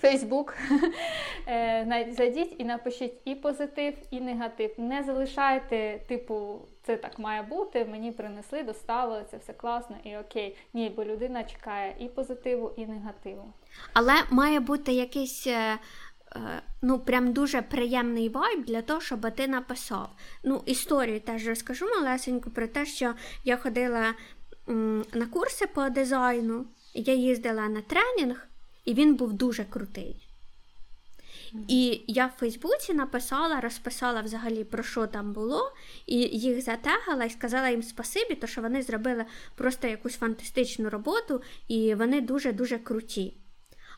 [0.00, 0.54] Фейсбук,
[2.16, 4.70] зайдіть і напишіть і позитив, і негатив.
[4.78, 7.84] Не залишайте, типу, це так має бути.
[7.84, 10.56] Мені принесли, доставили, це все класно і окей.
[10.74, 13.52] Ні, бо людина чекає і позитиву, і негативу.
[13.92, 15.46] Але має бути якийсь.
[15.46, 15.78] Е, е,
[16.82, 20.08] ну, прям дуже приємний вайб для того, щоб ти написав.
[20.44, 24.14] Ну, історію теж розкажу малесеньку про те, що я ходила
[25.12, 28.48] на курси по дизайну, я їздила на тренінг
[28.86, 30.26] і він був дуже крутий.
[31.68, 35.72] І я в Фейсбуці написала, розписала взагалі про що там було,
[36.06, 39.24] і їх затегала і сказала їм спасибі, то що вони зробили
[39.54, 43.36] просто якусь фантастичну роботу, і вони дуже-дуже круті.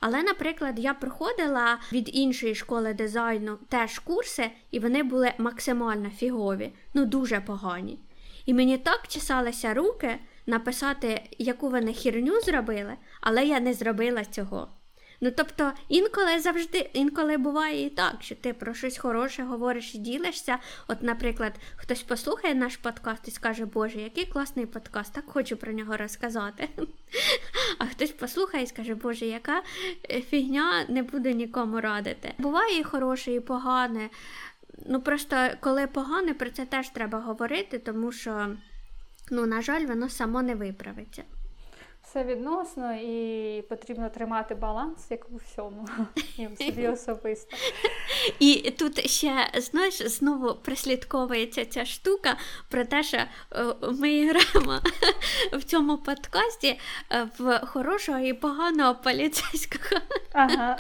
[0.01, 6.73] Але, наприклад, я проходила від іншої школи дизайну теж курси, і вони були максимально фігові,
[6.95, 7.99] ну дуже погані.
[8.47, 14.69] І мені так чесалися руки написати, яку вони хірню зробили, але я не зробила цього.
[15.21, 19.99] Ну тобто, інколи завжди, інколи буває і так, що ти про щось хороше говориш і
[19.99, 20.59] ділишся.
[20.89, 25.73] От, наприклад, хтось послухає наш подкаст і скаже, Боже, який класний подкаст, так хочу про
[25.73, 26.69] нього розказати.
[27.79, 29.63] А хтось послухає і скаже, Боже, яка
[30.11, 32.35] е, фігня не буду нікому радити.
[32.39, 34.11] Буває і хороше, і погане.
[34.87, 38.57] Ну просто коли погане, про це теж треба говорити, тому що,
[39.31, 41.23] ну, на жаль, воно само не виправиться.
[42.19, 45.89] Все відносно і потрібно тримати баланс, як у всьому,
[46.39, 47.57] і в собі особисто.
[48.39, 52.37] І тут ще знаєш, знову прислідковується ця штука
[52.71, 53.27] про те, що е,
[53.83, 54.81] ми граємо
[55.53, 60.01] в цьому подкасті е, в хорошого і поганого поліцейського.
[60.33, 60.79] Ага.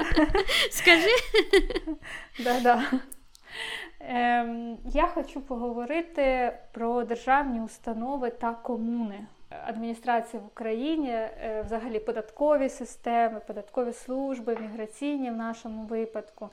[0.70, 1.10] Скажи.
[2.38, 2.82] Да-да.
[4.00, 12.68] Ем, Я хочу поговорити про державні установи та комуни адміністрації в Україні, е, взагалі податкові
[12.68, 16.50] системи, податкові служби, міграційні в нашому випадку,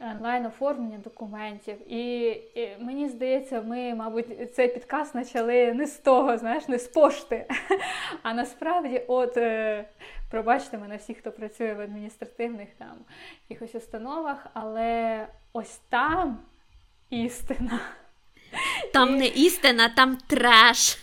[0.00, 1.92] онлайн оформлення документів.
[1.92, 6.88] І, і мені здається, ми, мабуть, цей підказ почали не з того, знаєш, не з
[6.88, 7.46] пошти.
[8.22, 9.84] А насправді, от е,
[10.30, 12.96] пробачте мене всі, хто працює в адміністративних там
[13.48, 16.38] якихось установах, але ось там
[17.10, 17.80] істина.
[18.92, 20.98] Там не істина, там треш.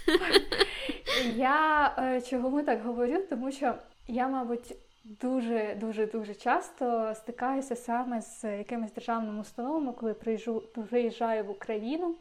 [1.36, 3.76] Я е, чого ми так говорю, тому що
[4.08, 11.44] я, мабуть, дуже дуже дуже часто стикаюся саме з якимись державними установами, коли приїжджу, приїжджаю
[11.44, 12.16] в Україну.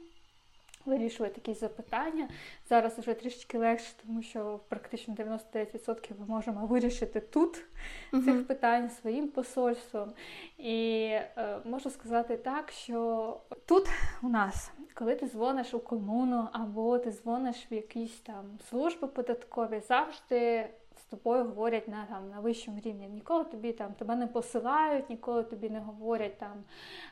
[0.87, 2.29] Вирішувати якісь запитання.
[2.69, 7.65] Зараз вже трішки легше, тому що практично 99% ми можемо вирішити тут
[8.13, 8.25] uh-huh.
[8.25, 10.13] цих питань своїм посольством.
[10.59, 13.89] І е, можу сказати так, що тут
[14.23, 19.81] у нас коли ти дзвониш у комуну або ти дзвониш в якісь там служби податкові,
[19.81, 23.09] завжди з тобою говорять на там на вищому рівні.
[23.09, 26.65] Ніколи тобі там тебе не посилають, ніколи тобі не говорять там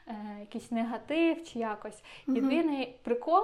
[0.06, 2.02] е, якийсь негатив чи якось.
[2.28, 2.34] Mm-hmm.
[2.34, 3.42] Єдиний прикол.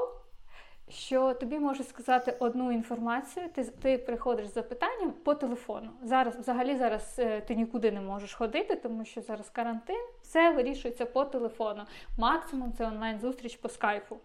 [0.91, 5.91] Що тобі можуть сказати одну інформацію, ти ти приходиш з запитанням по телефону.
[6.03, 11.07] Зараз, взагалі, зараз е, ти нікуди не можеш ходити, тому що зараз карантин, все вирішується
[11.07, 11.83] по телефону.
[12.19, 14.17] Максимум це онлайн-зустріч по скайпу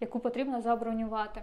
[0.00, 1.42] яку потрібно забронювати.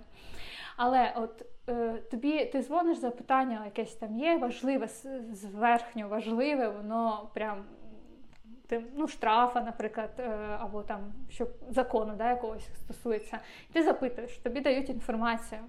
[0.78, 4.88] Але от е, тобі ти дзвониш запитання, якесь там є, важливе,
[5.32, 7.64] зверхньо важливе, воно прям
[8.68, 10.30] тим ну, штрафа, наприклад, е,
[10.60, 11.00] або там
[11.30, 13.40] щоб закону да, якогось стосується.
[13.74, 15.62] Ти запитуєш, тобі дають інформацію.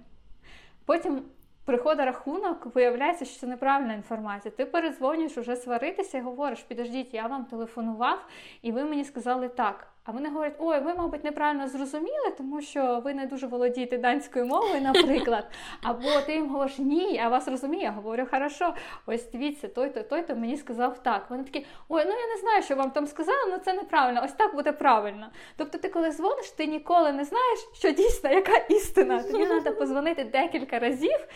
[0.85, 1.23] Потім
[1.65, 4.51] приходить рахунок, виявляється, що це неправильна інформація.
[4.51, 8.25] Ти перезвонюєш уже сваритися і говориш, підождіть, я вам телефонував,
[8.61, 9.87] і ви мені сказали так.
[10.09, 14.45] А вони говорять, ой, ви, мабуть, неправильно зрозуміли, тому що ви не дуже володієте данською
[14.45, 15.47] мовою, наприклад.
[15.83, 17.83] Або ти їм говориш, ні, я вас розумію.
[17.83, 18.73] Я говорю, хорошо,
[19.05, 21.25] ось дивіться, той-то, той-то мені сказав так.
[21.29, 24.33] Вони такі, ой, ну я не знаю, що вам там сказали, але це неправильно, ось
[24.33, 25.27] так буде правильно.
[25.57, 29.23] Тобто, ти, коли дзвониш, ти ніколи не знаєш, що дійсно яка істина.
[29.23, 31.27] Тобі треба позвонити декілька разів.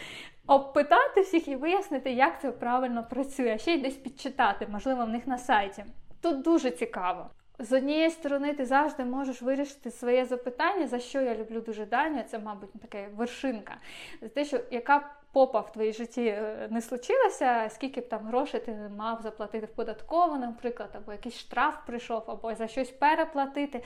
[0.48, 5.28] Обпитати всіх і вияснити, як це правильно працює, ще й десь підчитати, можливо, в них
[5.28, 5.86] на сайті.
[6.22, 7.30] Тут дуже цікаво.
[7.60, 12.24] З однієї сторони, ти завжди можеш вирішити своє запитання, за що я люблю дуже Данію,
[12.28, 13.78] це, мабуть, така вершинка.
[14.22, 18.60] За те, що яка попа в твоїй житті е, не случилася, скільки б там грошей
[18.60, 23.84] ти мав заплатити в податкову, наприклад, або якийсь штраф прийшов, або за щось переплатити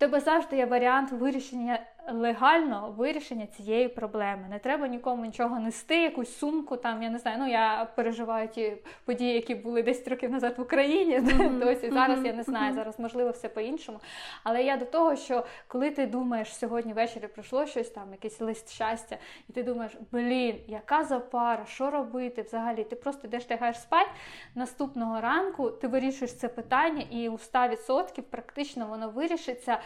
[0.00, 1.78] тебе завжди є варіант вирішення
[2.08, 4.46] легального вирішення цієї проблеми.
[4.50, 6.76] Не треба нікому нічого нести, якусь сумку.
[6.76, 7.36] Там я не знаю.
[7.40, 11.20] Ну я переживаю ті події, які були 10 років назад в Україні.
[11.30, 11.58] Mm-hmm.
[11.58, 12.74] Досі зараз я не знаю.
[12.74, 14.00] Зараз можливо все по-іншому.
[14.44, 18.72] Але я до того, що коли ти думаєш сьогодні ввечері пройшло щось там, якийсь лист
[18.72, 19.16] щастя,
[19.48, 22.84] і ти думаєш, блін, яка запара, що робити взагалі?
[22.84, 24.06] Ти просто йдеш лягаєш спать
[24.54, 29.78] наступного ранку, ти вирішуєш це питання, і у 100% практично воно вирішиться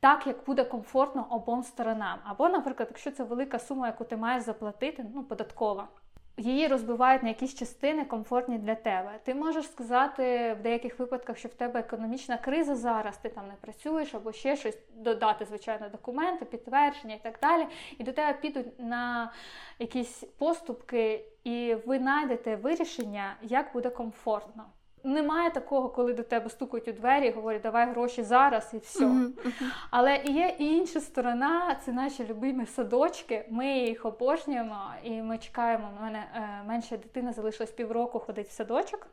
[0.00, 2.18] так, як буде комфортно обом сторонам.
[2.24, 5.88] Або, наприклад, якщо це велика сума, яку ти маєш заплатити, ну, податкова.
[6.36, 9.18] Її розбивають на якісь частини комфортні для тебе.
[9.24, 13.54] Ти можеш сказати в деяких випадках, що в тебе економічна криза зараз, ти там не
[13.60, 17.66] працюєш, або ще щось додати, звичайно, документи, підтвердження і так далі.
[17.98, 19.32] І до тебе підуть на
[19.78, 24.64] якісь поступки, і ви знайдете вирішення, як буде комфортно.
[25.04, 29.04] Немає такого, коли до тебе стукають у двері і говорять, давай гроші зараз і все.
[29.04, 29.64] Uh-huh, uh-huh.
[29.90, 33.44] Але є і інша сторона, це наші любимі садочки.
[33.50, 35.90] Ми їх обожнюємо і ми чекаємо.
[35.98, 39.06] У мене е, менша дитина залишилась півроку ходить в садочок.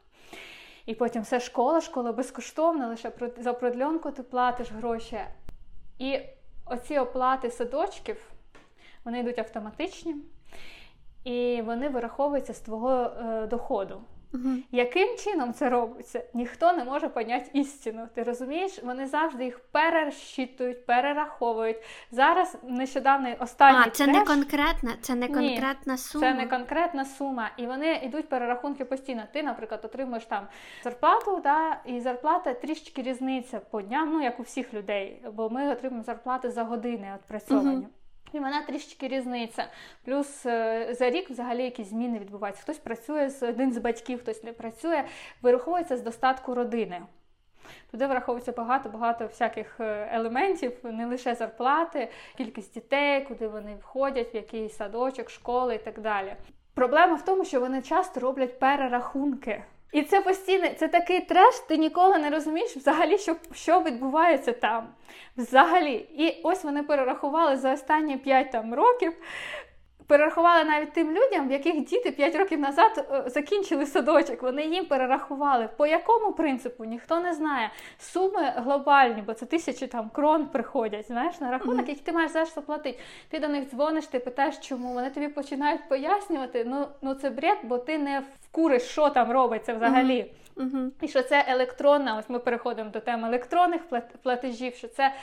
[0.85, 5.19] І потім все школа, школа безкоштовна, лише за продльонку ти платиш гроші.
[5.99, 6.19] І
[6.65, 8.31] оці оплати садочків
[9.05, 10.15] вони йдуть автоматичні,
[11.23, 14.01] і вони вираховуються з твого е, доходу.
[14.33, 14.49] Угу.
[14.71, 16.23] Яким чином це робиться?
[16.33, 18.07] Ніхто не може поняти істину.
[18.15, 18.83] Ти розумієш?
[18.83, 21.77] Вони завжди їх перерозчитують, перераховують.
[22.11, 24.17] Зараз нещодавно останній А, це треш...
[24.17, 26.27] не конкретна, це не конкретна Ні, сума.
[26.27, 27.51] Це не конкретна сума.
[27.57, 29.23] І вони йдуть перерахунки постійно.
[29.33, 30.47] Ти, наприклад, отримуєш там
[30.83, 35.71] зарплату, да, і зарплата трішки різниця по дням, ну як у всіх людей, бо ми
[35.71, 37.75] отримуємо зарплати за години відпрацьовані.
[37.75, 37.87] Угу.
[38.33, 39.65] І вона трішки різниця.
[40.05, 42.61] Плюс е, за рік взагалі якісь зміни відбуваються.
[42.63, 45.03] Хтось працює з один з батьків, хтось не працює,
[45.41, 47.01] вираховується з достатку родини.
[47.91, 54.35] Туди враховується багато-багато всяких е, елементів, не лише зарплати, кількість дітей, куди вони входять, в
[54.35, 56.35] який садочок, школи і так далі.
[56.73, 59.63] Проблема в тому, що вони часто роблять перерахунки.
[59.91, 64.87] І це постійно, це такий треш, ти ніколи не розумієш взагалі, що що відбувається там.
[65.37, 65.93] Взагалі.
[65.93, 69.13] І ось вони перерахували за останні 5 там, років
[70.09, 74.41] перерахували навіть тим людям, в яких діти 5 років назад е, закінчили садочок.
[74.41, 75.69] Вони їм перерахували.
[75.77, 77.71] По якому принципу ніхто не знає.
[77.99, 81.07] Суми глобальні, бо це тисячі там крон приходять.
[81.07, 81.89] Знаєш, на рахунок, mm-hmm.
[81.89, 82.99] який ти маєш завжди заплатити.
[83.29, 86.65] Ти до них дзвониш, ти питаєш, чому вони тобі починають пояснювати.
[86.65, 90.31] Ну ну це бред, бо ти не вкуриш, що там робиться взагалі.
[90.57, 90.89] Mm-hmm.
[91.01, 93.81] І що це електронна, ось ми переходимо до теми електронних
[94.23, 95.13] платежів, що це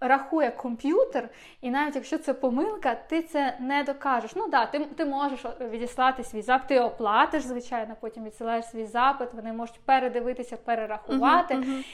[0.00, 1.28] рахує комп'ютер,
[1.60, 4.36] і навіть якщо це помилка, ти це не докажеш.
[4.36, 9.28] Ну да, ти ти можеш відіслати свій запит, ти оплатиш, звичайно, потім відсилаєш свій запит,
[9.32, 11.54] вони можуть передивитися, перерахувати.
[11.54, 11.84] Uh-huh, uh-huh.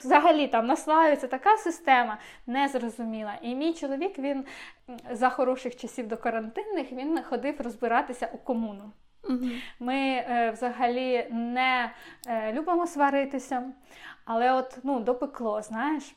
[0.00, 3.32] Взагалі там наслаюється така система незрозуміла.
[3.42, 4.44] І мій чоловік він
[5.10, 8.92] за хороших часів до карантинних він ходив розбиратися у комуну.
[9.80, 11.90] Ми е, взагалі не
[12.26, 13.62] е, любимо сваритися,
[14.24, 16.14] але от ну, допекло, знаєш.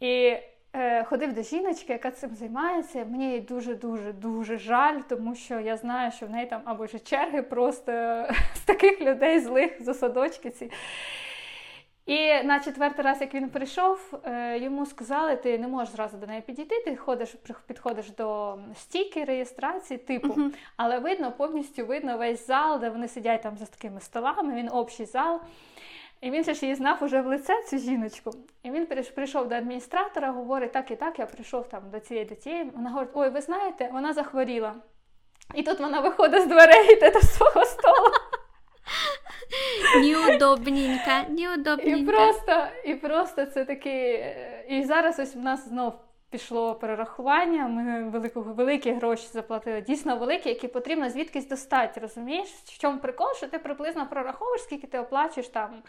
[0.00, 0.36] І
[0.72, 3.04] е, ходив до жіночки, яка цим займається.
[3.04, 7.42] Мені дуже-дуже дуже жаль, тому що я знаю, що в неї там або вже черги
[7.42, 7.92] просто
[8.54, 10.70] з таких людей злих за садочки ці.
[12.06, 16.26] І на четвертий раз, як він прийшов, е, йому сказали, ти не можеш зразу до
[16.26, 17.36] неї підійти, ти ходиш,
[17.66, 20.54] підходиш до стійки реєстрації, типу, uh-huh.
[20.76, 25.06] але видно, повністю видно весь зал, де вони сидять там за такими столами, він общий
[25.06, 25.40] зал.
[26.26, 28.30] І він же ж її знав уже в лице цю жіночку.
[28.62, 32.34] І він прийшов до адміністратора, говорить, так і так, я прийшов там до цієї до
[32.34, 32.64] цієї.
[32.64, 34.74] Вона говорить, ой, ви знаєте, вона захворіла.
[35.54, 38.10] І тут вона виходить з дверей йде до свого столу.
[40.00, 42.00] Неудобненько, неудобненько.
[42.00, 44.24] І просто, і просто це такий.
[44.68, 45.92] І зараз ось в нас знов
[46.30, 47.68] пішло перерахування.
[47.68, 52.00] Ми велику, великі гроші заплатили, дійсно великі, які потрібно звідкись достати.
[52.00, 52.48] Розумієш?
[52.48, 55.82] В чому прикол, що ти приблизно прораховуєш, скільки ти оплачуєш там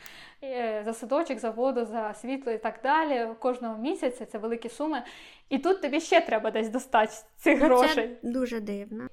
[0.44, 3.28] е, за садочок, за воду, за світло і так далі.
[3.40, 5.04] Кожного місяця це великі суми.
[5.50, 8.18] І тут тобі ще треба десь достати цих ну, грошей.
[8.22, 9.08] Це дуже дивно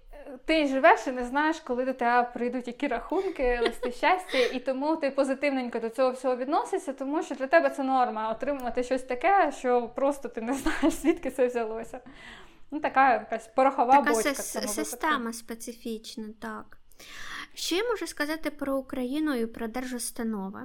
[0.45, 4.97] ти живеш і не знаєш, коли до тебе прийдуть які рахунки, листи щастя, і тому
[4.97, 9.53] ти позитивненько до цього всього відносишся, тому що для тебе це норма отримувати щось таке,
[9.59, 12.01] що просто ти не знаєш, звідки це взялося.
[12.71, 14.33] Ну, Така якась порохова така бочка.
[14.33, 16.79] Така система специфічна, так.
[17.55, 20.61] Що я можу сказати про Україну і про держустанови?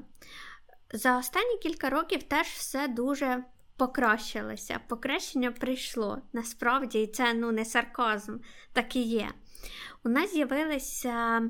[0.93, 3.43] За останні кілька років теж все дуже
[3.78, 4.80] покращилося.
[4.88, 6.22] Покращення прийшло.
[6.34, 8.38] Насправді, і це ну, не сарказм,
[8.74, 9.30] так і є
[10.04, 11.41] у нас з'явилися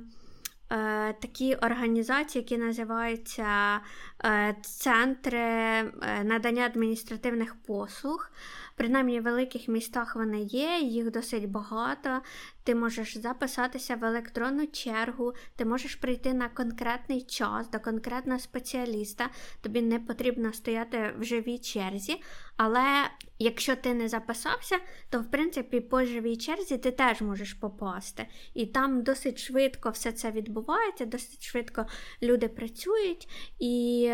[0.71, 3.79] е, такі організації, які називаються
[4.25, 5.91] е, Центри е,
[6.23, 8.31] надання адміністративних послуг.
[8.75, 12.21] Принаймні в великих містах вони є, їх досить багато.
[12.63, 19.29] Ти можеш записатися в електронну чергу, ти можеш прийти на конкретний час до конкретного спеціаліста.
[19.61, 22.21] Тобі не потрібно стояти в живій черзі.
[22.61, 24.79] Але якщо ти не записався,
[25.09, 28.27] то в принципі по живій черзі ти теж можеш попасти.
[28.53, 31.85] І там досить швидко все це відбувається, досить швидко
[32.21, 33.27] люди працюють
[33.59, 34.11] і.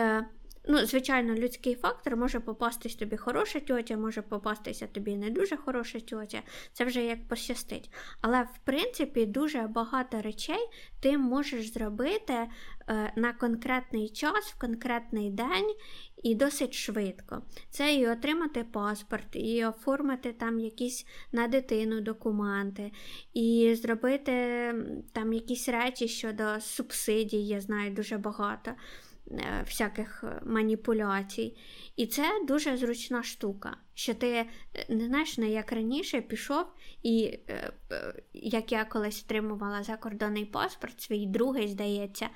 [0.68, 6.00] Ну, звичайно, людський фактор може попастись тобі хороша тьотя, може попастися тобі не дуже хороша
[6.00, 6.42] тьотя.
[6.74, 7.92] Це вже як пощастить.
[8.22, 10.70] Але в принципі дуже багато речей
[11.00, 15.76] ти можеш зробити е, на конкретний час, в конкретний день
[16.26, 17.42] і досить швидко.
[17.70, 22.92] Це і отримати паспорт, і оформити там якісь на дитину документи,
[23.34, 24.32] і зробити
[25.14, 28.72] там якісь речі щодо субсидій, я знаю дуже багато.
[29.32, 31.58] Е, всяких е, маніпуляцій.
[31.96, 34.46] І це дуже зручна штука, що ти е,
[34.90, 36.66] не знаєш, не як раніше пішов,
[37.04, 37.40] і
[38.34, 42.30] як я колись отримувала закордонний паспорт, свій другий, здається,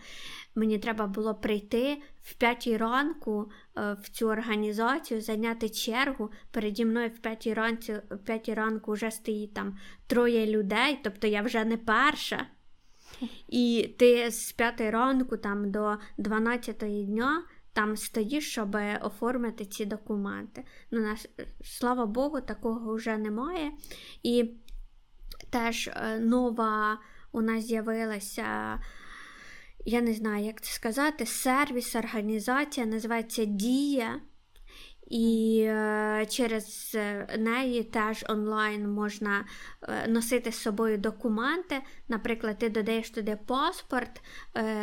[0.60, 6.32] мені треба було прийти в п'ятій ранку в цю організацію, зайняти чергу.
[6.52, 11.42] Переді мною в п'ятій ранку, в п'ятій ранку вже стоїть там троє людей, тобто я
[11.42, 12.46] вже не перша.
[13.48, 17.44] І ти з 5 ранку там до 12 дня
[17.74, 20.64] там стоїш, щоб оформити ці документи.
[20.92, 21.28] Ну, нас,
[21.64, 23.72] Слава Богу, такого вже немає.
[24.24, 24.52] І
[25.50, 27.00] теж е, нова
[27.32, 28.80] у нас з'явилася.
[29.86, 34.22] Я не знаю, як це сказати, сервіс, організація називається Дія.
[35.10, 39.46] І е, через е, неї теж онлайн можна
[39.82, 41.82] е, носити з собою документи.
[42.08, 44.22] Наприклад, ти додаєш туди паспорт,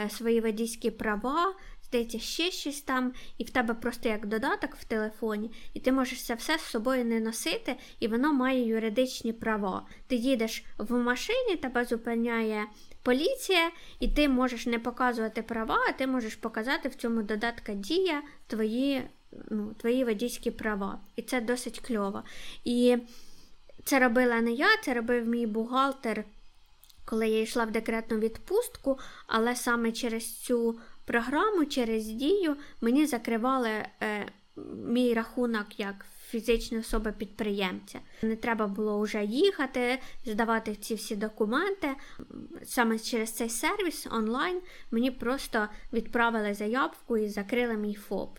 [0.09, 5.51] свої водійські права, здається, ще щось там, і в тебе просто як додаток в телефоні,
[5.75, 9.87] і ти можеш це все з собою не носити, і воно має юридичні права.
[10.07, 12.65] Ти їдеш в машині, тебе зупиняє
[13.07, 18.23] поліція, і ти можеш не показувати права, а ти можеш показати в цьому додатку дія
[18.47, 19.03] твої
[19.51, 21.01] ну, твої водійські права.
[21.17, 22.23] І це досить кльово.
[22.65, 22.97] І
[23.85, 26.25] це робила не я, це робив мій бухгалтер,
[27.05, 33.71] коли я йшла в декретну відпустку, але саме через цю програму, через дію, мені закривали
[34.03, 34.27] е,
[34.87, 38.01] мій рахунок як фізичної особи підприємця.
[38.23, 41.89] Не треба було вже їхати, здавати ці всі документи.
[42.65, 44.61] Саме через цей сервіс онлайн
[44.91, 48.39] мені просто відправили заявку і закрили мій ФОП.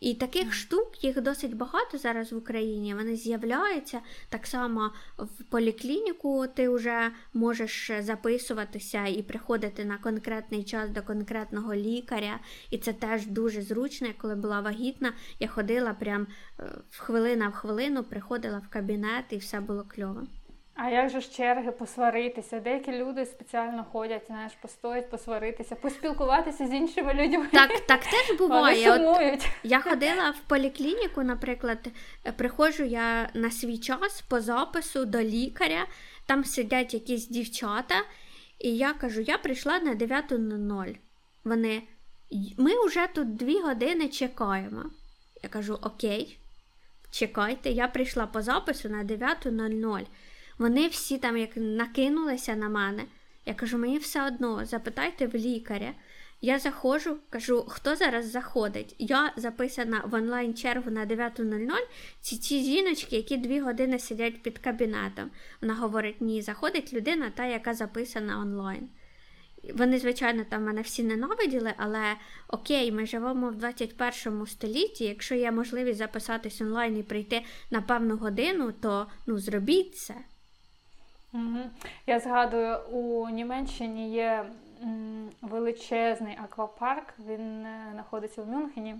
[0.00, 2.94] І таких штук їх досить багато зараз в Україні.
[2.94, 6.46] Вони з'являються так само в поліклініку.
[6.54, 12.40] Ти вже можеш записуватися і приходити на конкретний час до конкретного лікаря.
[12.70, 14.08] І це теж дуже зручно.
[14.18, 16.26] Коли була вагітна, я ходила прям
[16.60, 20.26] е, в хвилина в хвилину, приходила в кабінет і все було кльово.
[20.80, 22.60] А як же ж черги посваритися?
[22.60, 27.46] Деякі люди спеціально ходять, знаєш, постоять, посваритися, поспілкуватися з іншими людьми.
[27.52, 28.92] Так так теж буває.
[28.92, 31.88] От Я ходила в поліклініку, наприклад,
[32.36, 35.86] приходжу я на свій час по запису до лікаря,
[36.26, 37.94] там сидять якісь дівчата,
[38.58, 40.96] і я кажу: я прийшла на 9.00.
[41.44, 41.82] Вони,
[42.58, 44.84] ми вже тут дві години чекаємо.
[45.42, 46.38] Я кажу: Окей,
[47.10, 50.06] чекайте, я прийшла по запису на 9.00.
[50.58, 53.04] Вони всі там як накинулися на мене.
[53.46, 55.94] Я кажу, мені все одно, запитайте в лікаря.
[56.40, 58.94] Я заходжу, кажу, хто зараз заходить.
[58.98, 61.70] Я записана в онлайн чергу на 9.00.
[62.20, 65.30] Ці ці жіночки, які дві години сидять під кабінетом.
[65.62, 68.88] Вона говорить: ні, заходить людина, та, яка записана онлайн.
[69.74, 72.16] Вони, звичайно, там мене всі ненавиділи, але
[72.48, 75.04] окей, ми живемо в 21 столітті.
[75.04, 80.14] Якщо є можливість записатись онлайн і прийти на певну годину, то ну зробіть це.
[82.06, 84.44] Я згадую, у Німеччині є
[85.42, 88.94] величезний аквапарк, він е, знаходиться в Мюнхені.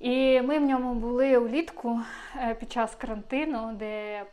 [0.00, 2.00] І ми в ньому були улітку
[2.36, 4.24] е, під час карантину, де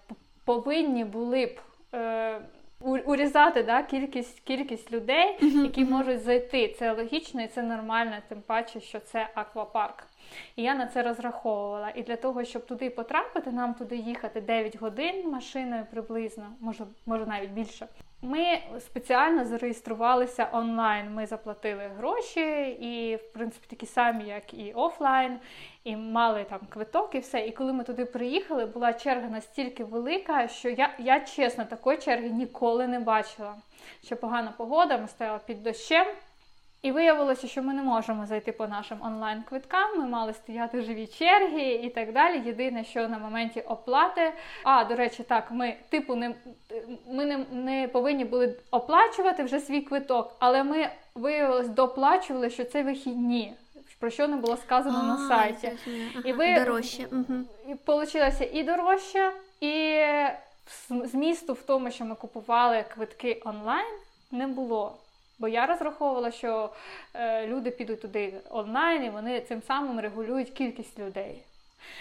[0.45, 1.59] повинні були б.
[1.95, 2.41] Е,
[2.83, 6.75] урізати да, кількість кількість людей, які можуть зайти.
[6.79, 10.03] Це логічно і це нормально, тим паче, що це аквапарк.
[10.55, 11.91] І я на це розраховувала.
[11.95, 17.25] І для того, щоб туди потрапити, нам туди їхати 9 годин машиною приблизно, може, може
[17.25, 17.87] навіть більше.
[18.23, 21.13] Ми спеціально зареєструвалися онлайн.
[21.13, 25.39] Ми заплатили гроші, і, в принципі, такі самі, як і офлайн,
[25.83, 27.47] і мали там квиток і все.
[27.47, 32.29] І коли ми туди приїхали, була черга настільки велика, що я, я чесно, такої черги
[32.29, 33.55] ніколи не бачила.
[34.03, 36.07] Що погана погода, ми стояли під дощем.
[36.81, 41.71] І виявилося, що ми не можемо зайти по нашим онлайн-квиткам, ми мали стояти живі черги
[41.73, 42.41] і так далі.
[42.45, 44.33] Єдине, що на моменті оплати.
[44.63, 46.35] А, до речі, так, ми типу не
[47.07, 52.83] ми не, не повинні були оплачувати вже свій квиток, але ми виявилось доплачували, що це
[52.83, 53.55] вихідні.
[53.99, 55.67] Про що не було сказано а, на сайті.
[55.67, 57.07] Ага, і ви дорожче.
[57.67, 60.01] І Получилося і дорожче, і
[60.89, 63.85] змісту в тому, що ми купували квитки онлайн,
[64.31, 64.97] не було.
[65.41, 66.69] Бо я розраховувала, що
[67.13, 71.43] е, люди підуть туди онлайн, і вони цим самим регулюють кількість людей.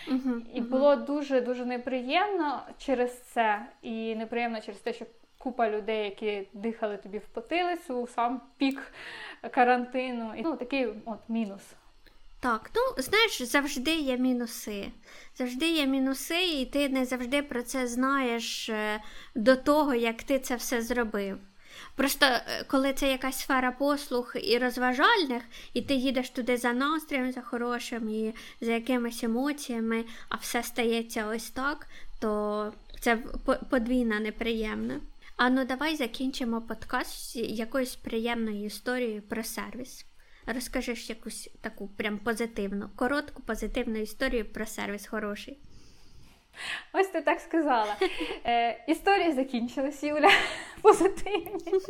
[0.08, 0.68] Uh-huh, і uh-huh.
[0.68, 5.04] було дуже дуже неприємно через це, і неприємно через те, що
[5.38, 8.92] купа людей, які дихали тобі в потилицю, сам пік
[9.50, 10.32] карантину.
[10.36, 11.62] І ну такий от мінус.
[12.40, 14.86] Так, ну знаєш, завжди є мінуси.
[15.34, 19.00] Завжди є мінуси, і ти не завжди про це знаєш е,
[19.34, 21.38] до того, як ти це все зробив.
[22.00, 27.32] Просто е, коли це якась сфера послуг і розважальних, і ти їдеш туди за настроєм,
[27.32, 31.86] за хорошим і за якимись емоціями, а все стається ось так,
[32.20, 33.16] то це
[33.70, 34.94] подвійно неприємно.
[35.36, 40.06] А ну давай закінчимо подкаст з якоюсь приємною історією про сервіс.
[40.46, 45.58] Розкажеш якусь таку прям позитивну, коротку позитивну історію про сервіс хороший.
[46.92, 47.96] Ось ти так сказала.
[48.46, 50.30] Е, Історії закінчились, Юля.
[50.82, 51.80] Позитивні.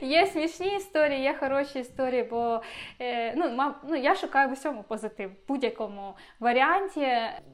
[0.00, 2.62] Є смішні історії, є хороші історії, бо
[3.00, 7.08] е, ну, мав, ну, я шукаю в усьому позитив, в будь-якому варіанті.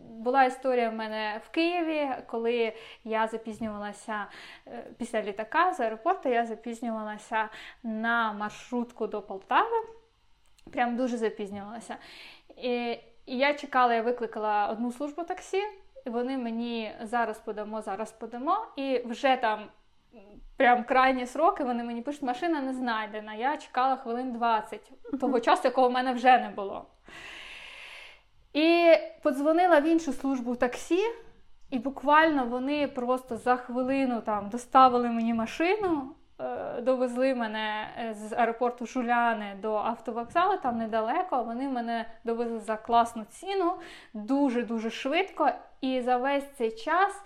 [0.09, 2.73] Була історія в мене в Києві, коли
[3.05, 4.27] я запізнювалася
[4.67, 7.49] е, після літака з аеропорту, я запізнювалася
[7.83, 9.77] на маршрутку до Полтави.
[10.73, 11.97] Прям дуже запізнювалася.
[12.57, 15.63] І, і я чекала, я викликала одну службу таксі
[16.07, 19.69] вони мені зараз подамо, зараз подамо, і вже там.
[20.57, 23.35] Прям крайні сроки вони мені пишуть, машина не знайдена.
[23.35, 26.87] Я чекала хвилин 20, того часу, якого в мене вже не було.
[28.53, 28.93] І
[29.23, 31.01] подзвонила в іншу службу таксі,
[31.71, 38.33] і буквально вони просто за хвилину там доставили мені машину, е, довезли мене е, з
[38.33, 41.43] аеропорту Жуляни до автовокзалу, там недалеко.
[41.43, 43.73] Вони мене довезли за класну ціну,
[44.15, 45.51] дуже-дуже швидко.
[45.81, 47.23] І за весь цей час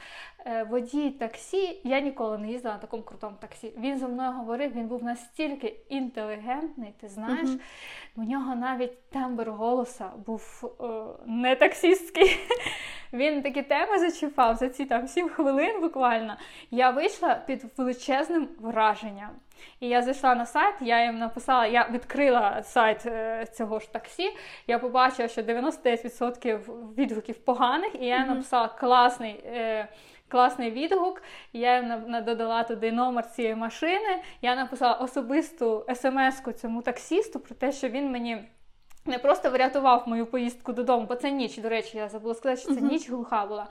[0.47, 3.73] е, водій таксі, я ніколи не їздила на такому крутому таксі.
[3.79, 7.61] Він зі мною говорив, він був настільки інтелігентний, ти знаєш, uh-huh.
[8.17, 10.85] у нього навіть тембр голоса був е,
[11.27, 12.39] не таксістський.
[13.13, 16.37] Він такі теми зачіпав за ці там 7 хвилин буквально.
[16.71, 19.31] Я вийшла під величезним враженням.
[19.81, 24.31] І я зайшла на сайт, я їм написала, я відкрила сайт е, цього ж таксі.
[24.67, 26.59] Я побачила, що 99%
[26.99, 29.45] відгуків поганих, і я їм написала класний.
[29.47, 29.89] Е,
[30.29, 31.23] класний відгук,
[31.53, 34.23] я додала туди номер цієї машини.
[34.43, 38.45] Я написала особисту смс-ку цьому таксісту про те, що він мені
[39.05, 42.75] не просто врятував мою поїздку додому, бо це ніч, до речі, я забула сказати, що
[42.75, 42.91] це uh-huh.
[42.91, 43.67] ніч глуха була.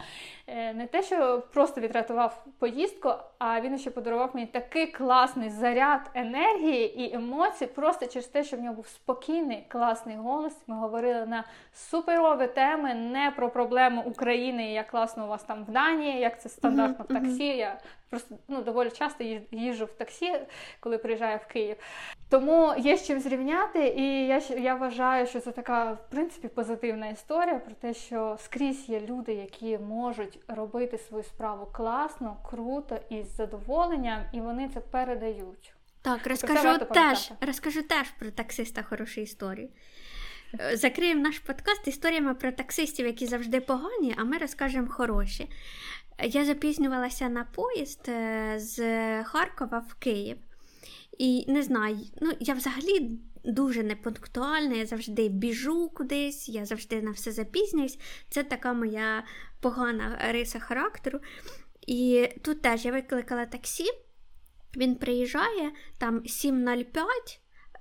[0.48, 6.02] Е, не те, що просто відрятував поїздку, а він ще подарував мені такий класний заряд
[6.14, 10.54] енергії і емоцій, просто через те, що в нього був спокійний, класний голос.
[10.68, 11.44] Ми говорили на
[11.74, 16.50] суперові теми, не про проблему України, як класно у вас там в Данії, як це
[16.50, 17.20] стандартно uh-huh.
[17.20, 17.48] в таксі.
[17.48, 17.80] Я
[18.12, 20.40] просто ну, доволі часто їжджу в таксі,
[20.80, 21.76] коли приїжджаю в Київ.
[22.30, 27.08] Тому є з чим зрівняти, і я я вважаю, що це така в принципі позитивна
[27.08, 33.24] історія про те, що скрізь є люди, які можуть робити свою справу класно, круто і
[33.24, 35.74] з задоволенням, і вони це передають.
[36.02, 39.70] Так, розкажу теж, розкажу теж про таксиста хорошу історію.
[40.60, 45.50] Е, закриємо наш подкаст історіями про таксистів, які завжди погані, а ми розкажемо хороші.
[46.24, 48.78] Я запізнювалася на поїзд е, з
[49.24, 50.38] Харкова в Київ.
[51.18, 57.12] і не знаю, ну я взагалі дуже непунктуальна, я завжди біжу кудись, я завжди на
[57.12, 58.00] все запізнююсь.
[58.30, 59.24] Це така моя
[59.62, 61.20] погана риса характеру.
[61.88, 63.86] І тут теж я викликала таксі,
[64.78, 67.04] він приїжджає там 7.05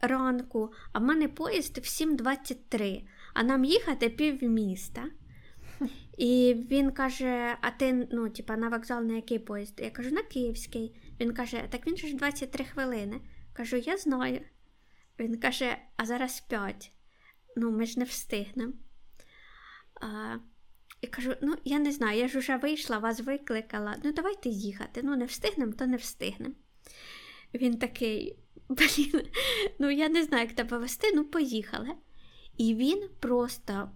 [0.02, 3.02] ранку, а в мене поїзд в 7.23,
[3.34, 5.02] а нам їхати пів міста.
[6.20, 9.80] І він каже: А ти ну, типа, на вокзал на який поїзд?
[9.80, 10.96] Я кажу, на Київський.
[11.20, 13.20] Він каже, так він же ж 23 хвилини.
[13.52, 14.40] Кажу, я знаю.
[15.18, 16.92] Він каже, а зараз 5.
[17.56, 18.72] Ну, ми ж не встигнемо.
[21.00, 23.96] І кажу: ну, я не знаю, я ж вже вийшла, вас викликала.
[24.04, 25.00] Ну, давайте їхати.
[25.04, 26.54] Ну, не встигнемо, то не встигнемо.
[27.54, 28.38] Він такий,
[28.68, 29.28] блін,
[29.78, 31.88] ну я не знаю, як тебе вести, ну поїхали.
[32.56, 33.90] І він просто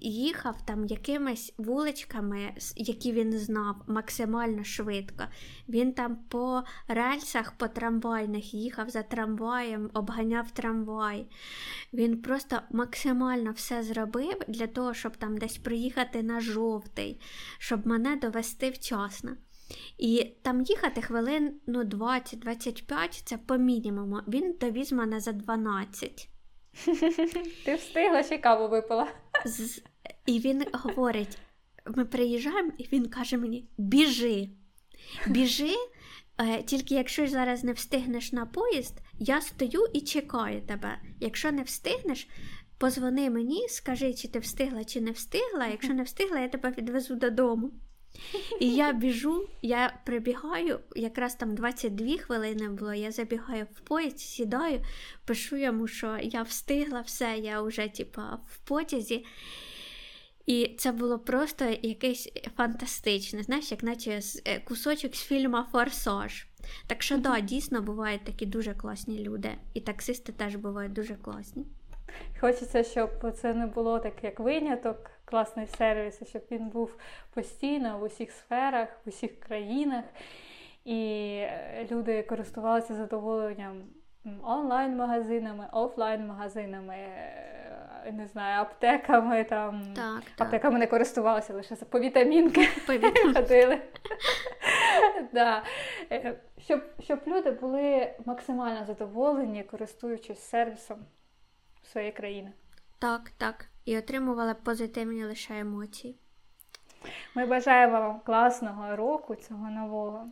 [0.00, 5.24] їхав там якимись вуличками, які він знав, максимально швидко.
[5.68, 11.26] Він там по рельсах, по трамвайних їхав за трамваєм, обганяв трамвай.
[11.92, 17.20] Він просто максимально все зробив для того, щоб там десь приїхати на жовтий,
[17.58, 19.36] щоб мене довести вчасно.
[19.98, 24.20] І там їхати хвилин ну, 20-25 це по мінімуму.
[24.28, 26.28] Він довіз мене за 12.
[27.64, 29.08] Ти встигла ще каву випила.
[29.46, 29.82] З...
[30.26, 31.38] І він говорить:
[31.86, 34.48] ми приїжджаємо, і він каже мені: біжи,
[35.26, 35.74] біжи,
[36.38, 41.00] е, тільки якщо зараз не встигнеш на поїзд, я стою і чекаю тебе.
[41.20, 42.28] Якщо не встигнеш,
[42.78, 45.66] позвони мені, скажи, чи ти встигла, чи не встигла.
[45.66, 47.72] Якщо не встигла, я тебе відвезу додому.
[48.60, 54.80] І я біжу, я прибігаю, якраз там 22 хвилини було, я забігаю в поїзд, сідаю,
[55.24, 59.24] пишу йому, що я встигла все, я вже типа, в потязі.
[60.46, 66.46] І це було просто якесь фантастичне, знаєш, як наче е, кусочок з фільму Форсаж.
[66.86, 71.66] Так що, да, дійсно бувають такі дуже класні люди, і таксисти теж бувають дуже класні.
[72.40, 73.10] Хочеться, щоб
[73.40, 76.96] це не було так, як виняток, класний сервіс, щоб він був
[77.34, 80.04] постійно в усіх сферах, в усіх країнах,
[80.84, 83.82] і е, люди користувалися задоволенням
[84.42, 89.82] онлайн-магазинами, офлайн-магазинами, е, не знаю, аптеками там.
[89.94, 92.68] Так, Аптеками не користувалися, лише по вітамінки
[93.34, 93.78] ходили.
[95.32, 95.62] да.
[96.12, 100.98] Е, щоб, щоб люди були максимально задоволені, користуючись сервісом
[101.82, 102.52] своєї країни.
[102.98, 103.66] Так, так.
[103.84, 106.18] І отримували позитивні лише емоції.
[107.34, 110.28] Ми бажаємо вам класного року цього нового,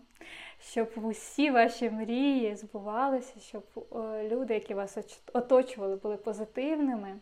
[0.60, 4.98] щоб усі ваші мрії збувалися, щоб е, люди, які вас
[5.32, 7.16] оточували, були позитивними,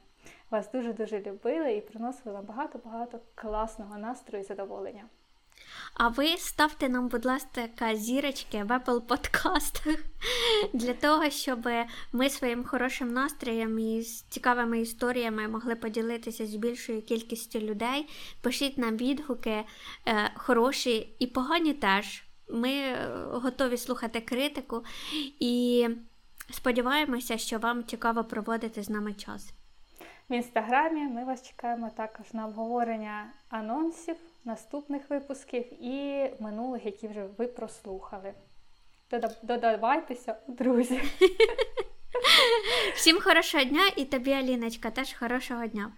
[0.50, 5.04] вас дуже-дуже любили і приносили вам багато-багато класного настрою і задоволення.
[5.94, 9.96] А ви ставте нам, будь ласка, зірочки в Apple подкастах
[10.72, 11.68] для того, щоб
[12.12, 18.08] ми своїм хорошим настроєм і з цікавими історіями могли поділитися з більшою кількістю людей.
[18.40, 19.64] Пишіть нам відгуки
[20.08, 22.22] е, хороші і погані теж.
[22.50, 24.84] Ми е, готові слухати критику
[25.40, 25.88] і
[26.50, 29.52] сподіваємося, що вам цікаво проводити з нами час.
[30.30, 37.24] В інстаграмі ми вас чекаємо також на обговорення анонсів наступних випусків і минулих, які вже
[37.38, 38.34] ви прослухали.
[39.42, 41.02] Додавайтеся, друзі.
[42.94, 45.92] Всім хорошого дня і тобі, Аліночка, теж хорошого дня.